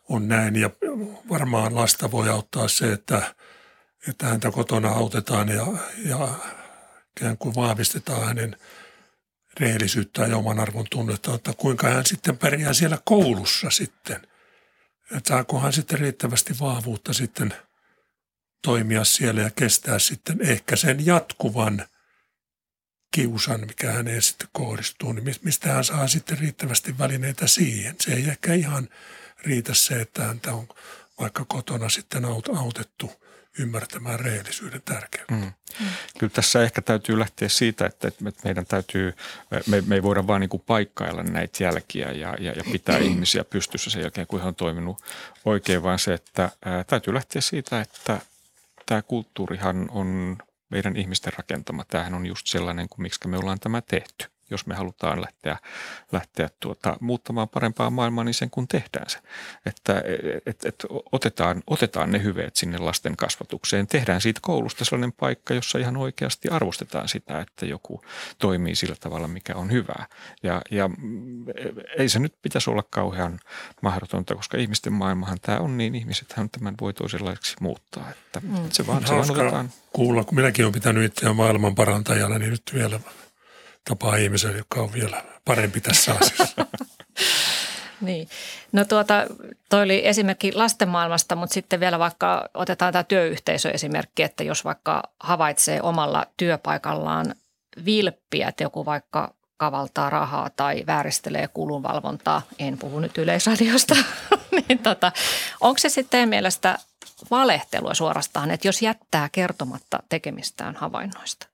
[0.09, 0.71] on näin ja
[1.29, 3.35] varmaan lasta voi auttaa se, että,
[4.09, 5.67] että häntä kotona autetaan ja,
[6.05, 6.29] ja
[7.17, 8.57] ikään kuin vahvistetaan hänen
[9.61, 14.23] rehellisyyttään ja oman arvon tunnetta, että kuinka hän sitten pärjää siellä koulussa sitten–
[15.17, 17.55] että saakohan sitten riittävästi vahvuutta sitten
[18.63, 21.87] toimia siellä ja kestää sitten ehkä sen jatkuvan
[23.15, 27.97] kiusan, mikä häneen sitten kohdistuu, niin mistä hän saa sitten riittävästi välineitä siihen.
[28.01, 28.89] Se ei ehkä ihan
[29.43, 30.69] riitä se, että häntä on
[31.21, 33.13] vaikka kotona sitten autettu–
[33.59, 35.35] ymmärtämään rehellisyyden tärkeyttä.
[35.35, 35.53] Mm.
[36.19, 39.13] Kyllä tässä ehkä täytyy lähteä siitä, että, että meidän täytyy,
[39.67, 43.45] me, me ei voida vaan niin kuin paikkailla näitä jälkiä ja, ja, ja pitää ihmisiä
[43.45, 45.03] pystyssä sen jälkeen, kun he on toiminut
[45.45, 48.21] oikein, vaan se, että ää, täytyy lähteä siitä, että
[48.87, 50.39] tämä kulttuurihan on
[50.71, 51.85] meidän ihmisten rakentama.
[51.85, 55.57] Tämähän on just sellainen kuin miksi me ollaan tämä tehty jos me halutaan lähteä,
[56.13, 59.19] lähteä tuota, muuttamaan parempaa maailmaa, niin sen kun tehdään se.
[59.67, 60.03] Että
[60.47, 63.87] et, et otetaan, otetaan ne hyveet sinne lasten kasvatukseen.
[63.87, 68.03] Tehdään siitä koulusta sellainen paikka, jossa ihan oikeasti arvostetaan sitä, että joku
[68.39, 70.07] toimii sillä tavalla, mikä on hyvää.
[70.43, 70.91] Ja, ja
[71.99, 73.41] ei se nyt pitäisi olla kauhean
[73.83, 78.11] mahdotonta, koska ihmisten maailmahan tämä on, niin ihmisethän tämän voi toisenlaiseksi muuttaa.
[78.11, 78.71] Että, mm.
[78.73, 79.71] se vaan, se vaan otetaan.
[79.93, 83.01] kuulla, kun minäkin olen pitänyt itseään maailman parantajana, niin nyt vielä–
[83.89, 86.67] tapaa ihmisen, joka on vielä parempi tässä asiassa.
[88.01, 88.29] niin.
[88.73, 89.27] No tuota,
[89.69, 95.03] toi oli esimerkki lasten maailmasta, mutta sitten vielä vaikka otetaan tämä työyhteisöesimerkki, että jos vaikka
[95.21, 97.35] havaitsee omalla työpaikallaan
[97.85, 103.97] vilppiä, että joku vaikka kavaltaa rahaa tai vääristelee kulunvalvontaa, en puhu nyt yleisradiosta,
[104.69, 105.13] niin tota,
[105.61, 106.79] onko se sitten mielestä
[107.31, 111.47] valehtelua suorastaan, että jos jättää kertomatta tekemistään havainnoista?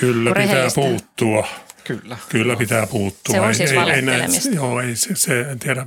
[0.00, 1.48] Kyllä pitää puuttua.
[1.84, 2.16] Kyllä.
[2.28, 3.34] Kyllä pitää puuttua.
[3.34, 5.86] Se on siis ei, ei, näin, Joo, ei se, se, en tiedä.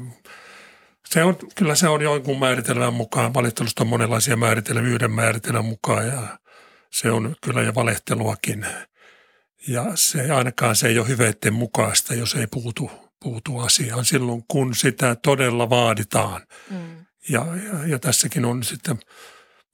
[1.06, 3.34] Se on, kyllä se on jonkun määritelmän mukaan.
[3.34, 6.40] Valittelusta on monenlaisia määritelmiä yhden määritelmän mukaan ja
[6.92, 8.66] se on kyllä jo valehteluakin.
[9.68, 12.92] Ja se ainakaan se ei ole hyveiden mukaista, jos ei puutu,
[13.24, 16.42] puutu asiaan silloin, kun sitä todella vaaditaan.
[16.70, 17.06] Mm.
[17.30, 19.00] Ja, ja, ja tässäkin on sitten–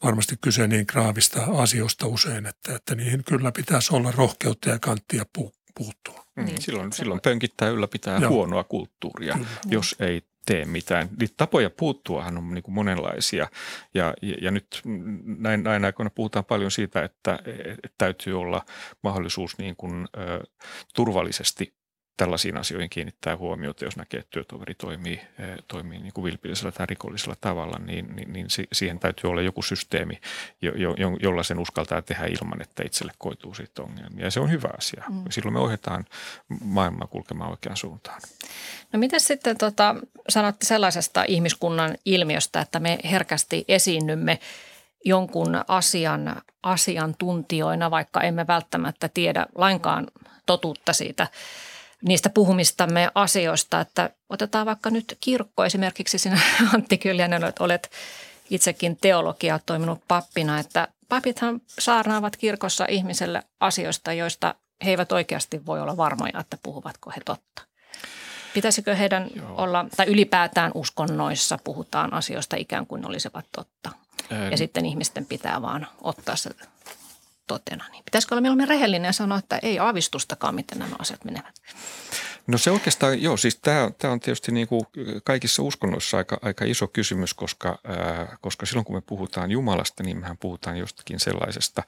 [0.04, 5.26] varmasti kyse niin graavista asioista usein, että, että niihin kyllä pitäisi olla rohkeutta ja kanttia
[5.34, 6.26] pu, puuttua.
[6.36, 6.46] Mm.
[6.46, 6.62] Niin.
[6.62, 8.30] silloin, silloin pönkittää ylläpitää Joo.
[8.30, 9.48] huonoa kulttuuria, Kyllä.
[9.66, 11.10] jos ei tee mitään.
[11.20, 13.48] Niitä tapoja puuttuahan on niin kuin monenlaisia
[13.94, 14.82] ja, ja, ja nyt
[15.24, 18.66] näin, näin aikoina puhutaan paljon siitä, että, että täytyy olla
[19.04, 20.44] mahdollisuus niin kuin, ö,
[20.96, 21.74] turvallisesti
[22.18, 26.86] tällaisiin asioihin kiinnittää huomiota, jos näkee, että työtoveri toimii, eh, toimii niin kuin vilpillisellä tai
[26.86, 30.22] rikollisella tavalla, niin, niin, niin siihen täytyy olla joku systeemi,
[30.62, 34.26] jo, jo, jolla sen uskaltaa tehdä ilman, että itselle koituu siitä ongelmia.
[34.26, 35.04] Ja se on hyvä asia.
[35.10, 35.24] Mm.
[35.30, 36.06] Silloin me ohjataan
[36.64, 38.22] maailmaa kulkemaan oikeaan suuntaan.
[38.94, 39.96] No miten sitten tota,
[40.30, 44.40] sanotte sellaisesta ihmiskunnan ilmiöstä, että me herkästi esiinnymme
[45.06, 50.08] jonkun asian asiantuntijoina, vaikka emme välttämättä tiedä lainkaan
[50.46, 51.28] totuutta siitä–
[52.02, 56.40] niistä puhumistamme asioista, että otetaan vaikka nyt kirkko esimerkiksi sinä
[56.74, 57.92] Antti Kyljänen, että olet
[58.50, 65.82] itsekin teologia toiminut pappina, että papithan saarnaavat kirkossa ihmiselle asioista, joista he eivät oikeasti voi
[65.82, 67.62] olla varmoja, että puhuvatko he totta.
[68.54, 69.56] Pitäisikö heidän Joo.
[69.58, 73.92] olla, tai ylipäätään uskonnoissa puhutaan asioista ikään kuin olisivat totta.
[74.52, 76.50] Ja sitten ihmisten pitää vaan ottaa se
[77.54, 77.86] totena.
[77.92, 81.62] Niin pitäisikö olla mieluummin rehellinen ja sanoa, että ei aavistustakaan, miten nämä asiat menevät?
[82.48, 84.86] No se oikeastaan, joo, siis tämä, tämä on tietysti niin kuin
[85.24, 90.18] kaikissa uskonnoissa aika, aika iso kysymys, koska, ää, koska silloin kun me puhutaan Jumalasta, niin
[90.18, 91.84] mehän puhutaan jostakin sellaisesta,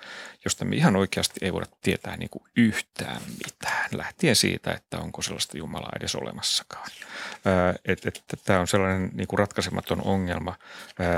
[0.45, 5.21] josta me ihan oikeasti ei voida tietää niin kuin yhtään mitään, lähtien siitä, että onko
[5.21, 6.87] sellaista Jumalaa edes olemassakaan.
[7.85, 10.55] Että et, tämä on sellainen niin kuin ratkaisematon ongelma,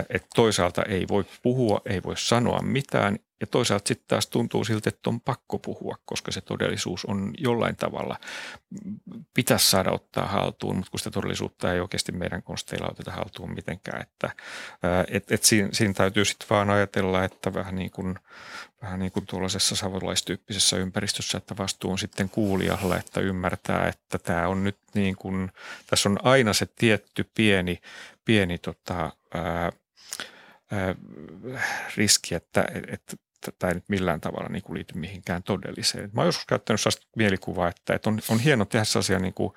[0.09, 4.89] että toisaalta ei voi puhua, ei voi sanoa mitään ja toisaalta sitten taas tuntuu siltä,
[4.89, 8.19] että on pakko puhua, koska se todellisuus on jollain tavalla,
[9.33, 14.01] pitäisi saada ottaa haltuun, mutta kun sitä todellisuutta ei oikeasti meidän konsteilla oteta haltuun mitenkään.
[14.01, 14.29] Että,
[15.07, 18.15] et, et siinä, siinä täytyy sitten vaan ajatella, että vähän niin kuin,
[18.81, 24.47] vähän niin kuin tuollaisessa savolaistyyppisessä ympäristössä, että vastuu on sitten kuulijalle, että ymmärtää, että tämä
[24.47, 25.51] on nyt niin kuin,
[25.87, 27.81] tässä on aina se tietty pieni,
[28.25, 29.71] pieni tota, ää,
[31.97, 33.15] riski, että, että
[33.51, 36.09] tämä ei nyt millään tavalla niin kuin liity mihinkään todelliseen.
[36.13, 39.53] Mä oon joskus käyttänyt sellaista mielikuvaa, että, että on, on hieno tehdä sellaisia, niin kuin,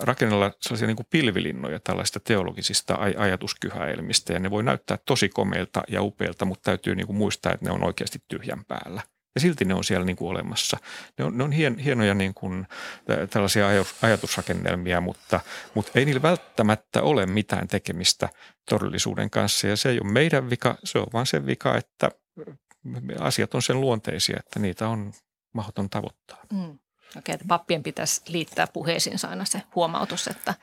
[0.00, 5.82] rakennella sellaisia niin kuin pilvilinnoja tällaista teologisista aj- ajatuskyhäelmistä ja ne voi näyttää tosi komeilta
[5.88, 9.02] ja upeilta, mutta täytyy niin kuin muistaa, että ne on oikeasti tyhjän päällä.
[9.34, 10.78] Ja silti ne on siellä niin kuin olemassa.
[11.18, 12.66] Ne on, ne on hien, hienoja niin kuin,
[13.30, 13.66] tällaisia
[14.02, 15.40] ajatusrakennelmia, mutta,
[15.74, 18.28] mutta ei niillä välttämättä ole mitään tekemistä
[18.70, 19.66] todellisuuden kanssa.
[19.66, 22.10] Ja se ei ole meidän vika, se on vaan se vika, että
[23.18, 25.12] asiat on sen luonteisia, että niitä on
[25.52, 26.38] mahdoton tavoittaa.
[26.52, 26.78] Mm.
[27.16, 30.54] Okei, että pappien pitäisi liittää puheisiinsa aina se huomautus, että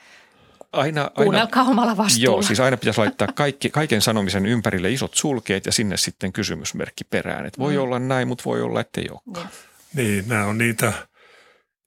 [0.71, 2.25] aina, kuunnelkaa aina, omalla vastuulla.
[2.25, 7.03] Joo, siis aina pitäisi laittaa kaikki, kaiken sanomisen ympärille isot sulkeet ja sinne sitten kysymysmerkki
[7.03, 7.45] perään.
[7.45, 7.81] Että voi mm.
[7.81, 9.49] olla näin, mutta voi olla, ettei olekaan.
[9.93, 10.07] Niin.
[10.07, 10.93] niin, nämä on niitä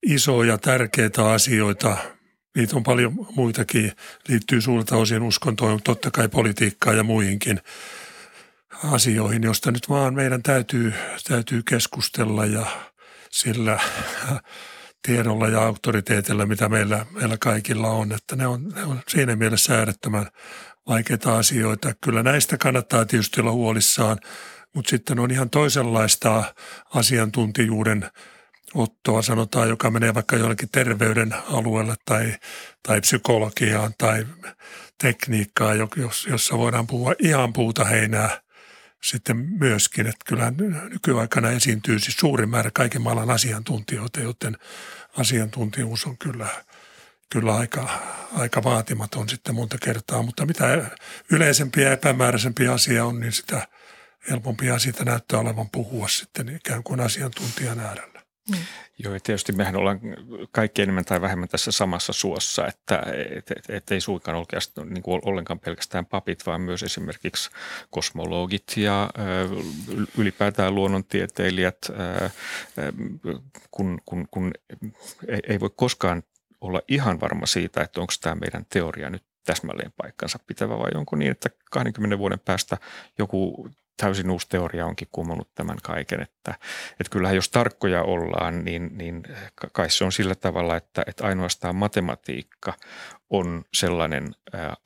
[0.06, 1.96] isoja, tärkeitä asioita.
[2.56, 3.92] Niitä on paljon muitakin,
[4.28, 7.60] liittyy suurta osin uskontoon, mutta totta kai politiikkaan ja muihinkin
[8.84, 10.94] asioihin, josta nyt vaan meidän täytyy,
[11.28, 12.66] täytyy keskustella ja
[13.30, 13.78] sillä
[15.02, 19.78] tiedolla ja auktoriteetilla, mitä meillä, meillä kaikilla on, että ne on, ne on siinä mielessä
[19.78, 20.26] äärettömän
[20.88, 21.92] vaikeita asioita.
[22.04, 24.18] Kyllä näistä kannattaa tietysti olla huolissaan,
[24.74, 26.54] mutta sitten on ihan toisenlaista
[26.94, 28.10] asiantuntijuuden
[28.74, 32.34] ottoa, sanotaan, joka menee vaikka jollekin terveyden alueelle tai,
[32.82, 34.26] tai psykologiaan tai
[35.02, 35.76] tekniikkaan,
[36.30, 38.47] jossa voidaan puhua ihan puuta heinää
[39.02, 40.52] sitten myöskin, että kyllä
[40.90, 44.56] nykyaikana esiintyy siis suurin määrä kaiken maailman asiantuntijoita, joten
[45.18, 46.48] asiantuntijuus on kyllä,
[47.30, 47.88] kyllä aika,
[48.36, 50.22] aika vaatimaton sitten monta kertaa.
[50.22, 50.90] Mutta mitä
[51.30, 53.68] yleisempi ja epämääräisempi asia on, niin sitä
[54.30, 58.17] helpompia siitä näyttää olevan puhua sitten ikään kuin asiantuntijan äärellä.
[58.50, 58.56] Mm.
[58.98, 60.00] Joo, ja tietysti mehän ollaan
[60.52, 63.02] kaikki enemmän tai vähemmän tässä samassa suossa, että
[63.36, 67.50] et, et, et ei suinkaan oikeastaan niin kuin ollenkaan pelkästään papit, vaan myös esimerkiksi
[67.90, 69.10] kosmologit ja
[70.18, 71.78] ylipäätään luonnontieteilijät,
[73.70, 74.52] kun, kun, kun
[75.48, 76.22] ei voi koskaan
[76.60, 81.16] olla ihan varma siitä, että onko tämä meidän teoria nyt täsmälleen paikkansa pitävä vai onko
[81.16, 82.76] niin, että 20 vuoden päästä
[83.18, 83.68] joku
[83.98, 86.22] täysin uusi teoria onkin kumonnut tämän kaiken.
[86.22, 86.54] Että,
[86.90, 89.22] että kyllähän jos tarkkoja ollaan, niin, niin
[89.72, 92.72] kai se on sillä tavalla, että, että ainoastaan matematiikka
[93.30, 94.34] on sellainen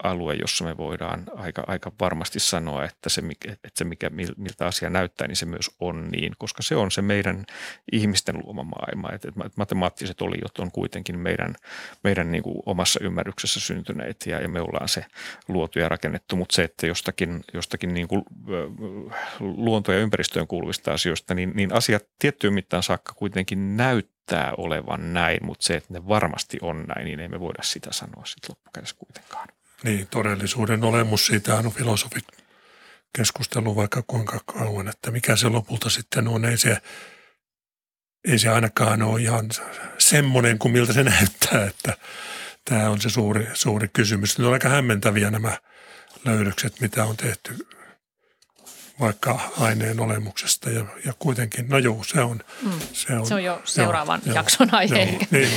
[0.03, 4.91] alue, jossa me voidaan aika, aika varmasti sanoa, että se, että se mikä, miltä asia
[4.91, 7.45] näyttää, niin se myös on niin, koska se on se meidän
[7.93, 9.09] ihmisten luoma maailma.
[9.13, 11.55] Että matemaattiset oliot on kuitenkin meidän,
[12.05, 15.07] meidän niin kuin omassa ymmärryksessä syntyneet ja, ja me ollaan se
[15.49, 18.23] luotu ja rakennettu, mutta se, että jostakin, jostakin niin kuin
[19.41, 25.13] luonto- ja ympäristöön kuuluvista asioista, niin, niin asiat tiettyyn mittaan saakka kuitenkin näyttää näyttää olevan
[25.13, 28.49] näin, mutta se, että ne varmasti on näin, niin ei me voida sitä sanoa sitten
[28.51, 29.49] loppukädessä kuitenkaan.
[29.85, 32.25] Niin, todellisuuden olemus, siitä on filosofit
[33.17, 36.45] keskustelu vaikka kuinka kauan, että mikä se lopulta sitten on.
[36.45, 36.79] Ei se,
[38.29, 39.51] ei se ainakaan ole ihan
[39.99, 41.97] semmoinen kuin miltä se näyttää, että
[42.65, 44.39] tämä on se suuri, suuri kysymys.
[44.39, 45.59] Ne on aika hämmentäviä nämä
[46.25, 47.67] löydökset, mitä on tehty
[49.03, 52.41] vaikka aineen olemuksesta ja, ja kuitenkin, no joo, se on.
[52.63, 52.71] Mm.
[52.93, 55.03] Se, on se on jo seuraavan joo, jakson aihe.
[55.03, 55.49] Joo, niin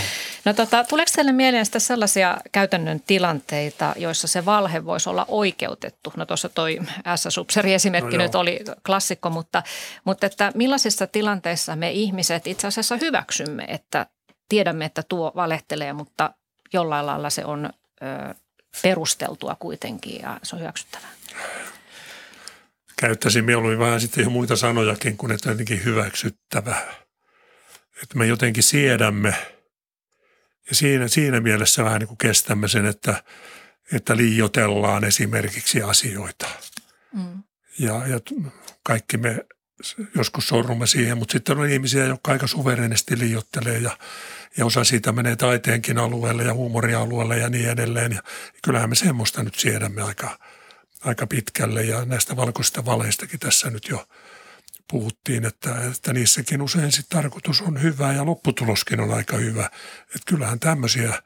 [0.46, 6.14] No tota, tuleeko teille mieleen sitä sellaisia käytännön tilanteita, joissa se valhe voisi olla oikeutettu?
[6.18, 6.80] No tuossa toi
[7.16, 9.64] S-subseri esimerkki no nyt oli klassikko, mutta,
[10.04, 14.06] mutta että millaisissa tilanteissa me ihmiset itse asiassa hyväksymme, että
[14.50, 16.34] tiedämme, että tuo valehtelee, mutta
[16.74, 18.36] jollain lailla se on ö,
[18.82, 21.10] perusteltua kuitenkin ja se on hyväksyttävää?
[23.00, 26.76] Käyttäisin mieluummin vähän sitten jo muita sanojakin kuin että jotenkin hyväksyttävä.
[28.04, 29.36] Että me jotenkin siedämme
[30.70, 33.24] ja siinä, siinä mielessä vähän niin kuin kestämme sen, että,
[33.93, 36.48] että liiotellaan esimerkiksi asioita.
[37.14, 37.43] Mm.
[37.80, 38.20] Ja, ja
[38.84, 39.46] kaikki me
[40.16, 43.98] joskus sorrumme siihen, mutta sitten on ihmisiä, jotka aika suverenisti liiottelee ja,
[44.58, 48.12] ja osa siitä menee taiteenkin alueelle ja huumorialueelle ja niin edelleen.
[48.12, 48.22] Ja
[48.64, 50.39] kyllähän me semmoista nyt siedämme aika,
[51.06, 54.08] aika pitkälle ja näistä valkoisista valeistakin tässä nyt jo
[54.91, 59.70] puhuttiin, että, että niissäkin usein sit tarkoitus on hyvä ja lopputuloskin on aika hyvä.
[60.01, 61.24] Että kyllähän tämmöisiä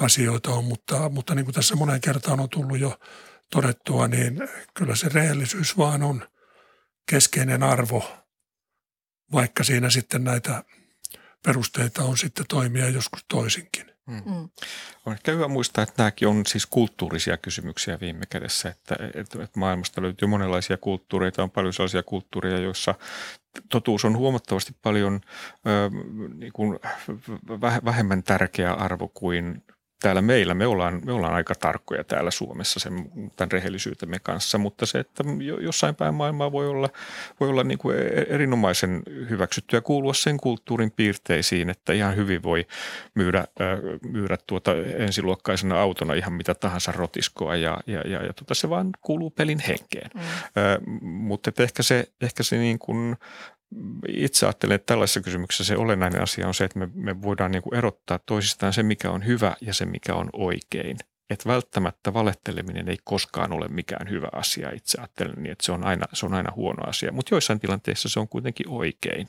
[0.00, 2.98] asioita on, mutta, mutta niin kuin tässä monen kertaan on tullut jo
[3.50, 6.28] todettua, niin kyllä se rehellisyys vaan on
[7.10, 8.24] keskeinen arvo,
[9.32, 10.64] vaikka siinä sitten näitä
[11.42, 13.93] perusteita on sitten toimia joskus toisinkin.
[14.10, 14.22] Hmm.
[14.34, 14.48] Mm.
[15.06, 19.60] On ehkä hyvä muistaa, että nämäkin on siis kulttuurisia kysymyksiä viime kädessä, että, että, että
[19.60, 22.94] maailmasta löytyy monenlaisia kulttuureita, on paljon sellaisia kulttuureja, joissa
[23.68, 25.20] totuus on huomattavasti paljon
[25.66, 25.90] ö,
[26.34, 26.78] niin kuin
[27.84, 29.64] vähemmän tärkeä arvo kuin
[30.04, 34.86] täällä meillä, me ollaan, me ollaan aika tarkkoja täällä Suomessa sen, tämän rehellisyytemme kanssa, mutta
[34.86, 35.24] se, että
[35.60, 36.88] jossain päin maailmaa voi olla,
[37.40, 42.66] voi olla niin kuin e-, erinomaisen hyväksyttyä kuulua sen kulttuurin piirteisiin, että ihan hyvin voi
[43.14, 43.44] myydä,
[44.08, 48.90] myydä tuota ensiluokkaisena autona ihan mitä tahansa rotiskoa ja, ja, ja, ja tuota, se vaan
[49.00, 50.10] kuuluu pelin henkeen.
[50.14, 51.08] Mm.
[51.08, 53.16] mutta ehkä se, ehkä se niin kuin
[54.08, 57.62] itse ajattelen, että tällaisessa kysymyksessä se olennainen asia on se, että me, me voidaan niin
[57.62, 60.96] kuin erottaa toisistaan se, mikä on hyvä ja se, mikä on oikein.
[61.30, 64.70] Että välttämättä valetteleminen ei koskaan ole mikään hyvä asia.
[64.70, 68.08] Itse ajattelen niin, että se on aina, se on aina huono asia, mutta joissain tilanteissa
[68.08, 69.26] se on kuitenkin oikein.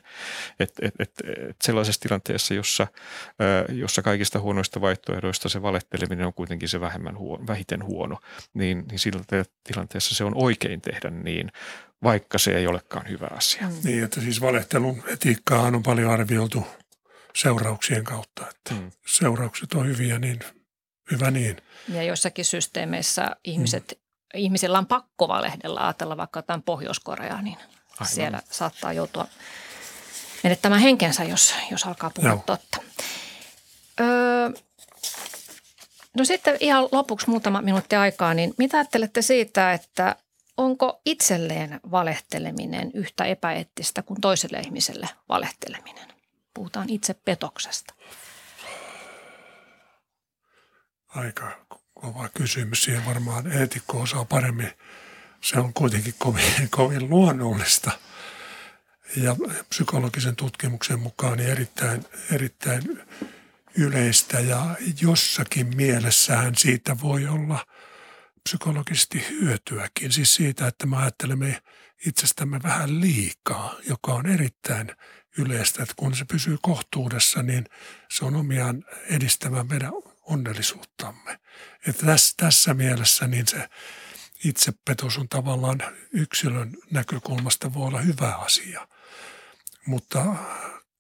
[0.60, 1.12] Et, et, et,
[1.50, 2.88] et sellaisessa tilanteessa, jossa,
[3.70, 8.20] jossa kaikista huonoista vaihtoehdoista se valetteleminen on kuitenkin se vähemmän huono, vähiten huono,
[8.54, 9.22] niin, niin sillä
[9.64, 11.52] tilanteessa se on oikein tehdä niin,
[12.06, 13.70] vaikka se ei olekaan hyvä asia.
[13.70, 13.76] Mm.
[13.84, 16.68] Niin, että siis valehtelun etiikkaa on paljon arvioitu
[17.36, 18.92] seurauksien kautta, että mm.
[19.08, 20.40] seuraukset on hyviä, niin
[21.12, 21.58] hyvä niin.
[21.88, 24.00] Ja joissakin systeemeissä ihmiset,
[24.34, 24.40] mm.
[24.40, 28.08] ihmisillä on pakko valehdella, ajatella vaikka jotain Pohjois-Koreaa, niin Aivan.
[28.08, 29.28] siellä saattaa joutua
[30.44, 32.44] menettämään henkensä, jos, jos alkaa puhua Joo.
[32.46, 32.78] totta.
[34.00, 34.50] Öö,
[36.18, 40.16] no sitten ihan lopuksi muutama minuutti aikaa, niin mitä ajattelette siitä, että
[40.58, 46.08] onko itselleen valehteleminen yhtä epäeettistä kuin toiselle ihmiselle valehteleminen?
[46.54, 47.94] Puhutaan itse petoksesta.
[51.08, 52.84] Aika kova kysymys.
[52.84, 54.72] Siihen varmaan eetikko osaa paremmin.
[55.42, 57.92] Se on kuitenkin kovin, kovin luonnollista.
[59.18, 59.36] Ja
[59.70, 63.02] psykologisen tutkimuksen mukaan niin erittäin, erittäin
[63.78, 67.66] yleistä ja jossakin mielessähän siitä voi olla–
[68.50, 71.62] psykologisesti hyötyäkin, siis siitä, että me ajattelemme
[72.06, 74.96] itsestämme vähän liikaa, joka on erittäin
[75.38, 77.66] yleistä, että kun se pysyy kohtuudessa, niin
[78.12, 79.92] se on omiaan edistämään meidän
[80.22, 81.40] onnellisuuttamme.
[81.88, 83.70] Että tässä, tässä mielessä niin se
[84.44, 85.82] itsepetos on tavallaan
[86.12, 88.88] yksilön näkökulmasta voi olla hyvä asia.
[89.86, 90.36] Mutta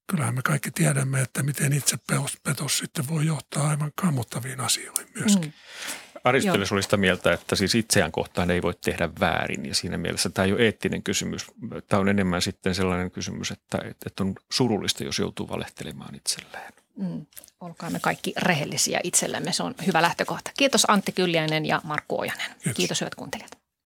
[0.07, 5.45] kyllähän me kaikki tiedämme, että miten itsepetos sitten voi johtaa aivan kammottaviin asioihin myöskin.
[5.45, 6.04] Mm.
[6.25, 10.29] Aristoteles oli sitä mieltä, että siis itseään kohtaan ei voi tehdä väärin ja siinä mielessä
[10.29, 11.45] tämä ei ole eettinen kysymys.
[11.87, 16.73] Tämä on enemmän sitten sellainen kysymys, että, että on surullista, jos joutuu valehtelemaan itselleen.
[16.95, 17.25] Mm.
[17.59, 20.51] Olkaamme kaikki rehellisiä itsellemme, se on hyvä lähtökohta.
[20.57, 22.51] Kiitos Antti Kylläinen ja Markku Ojanen.
[22.51, 23.64] Kiitos, Kiitos hyvät kuuntelijat.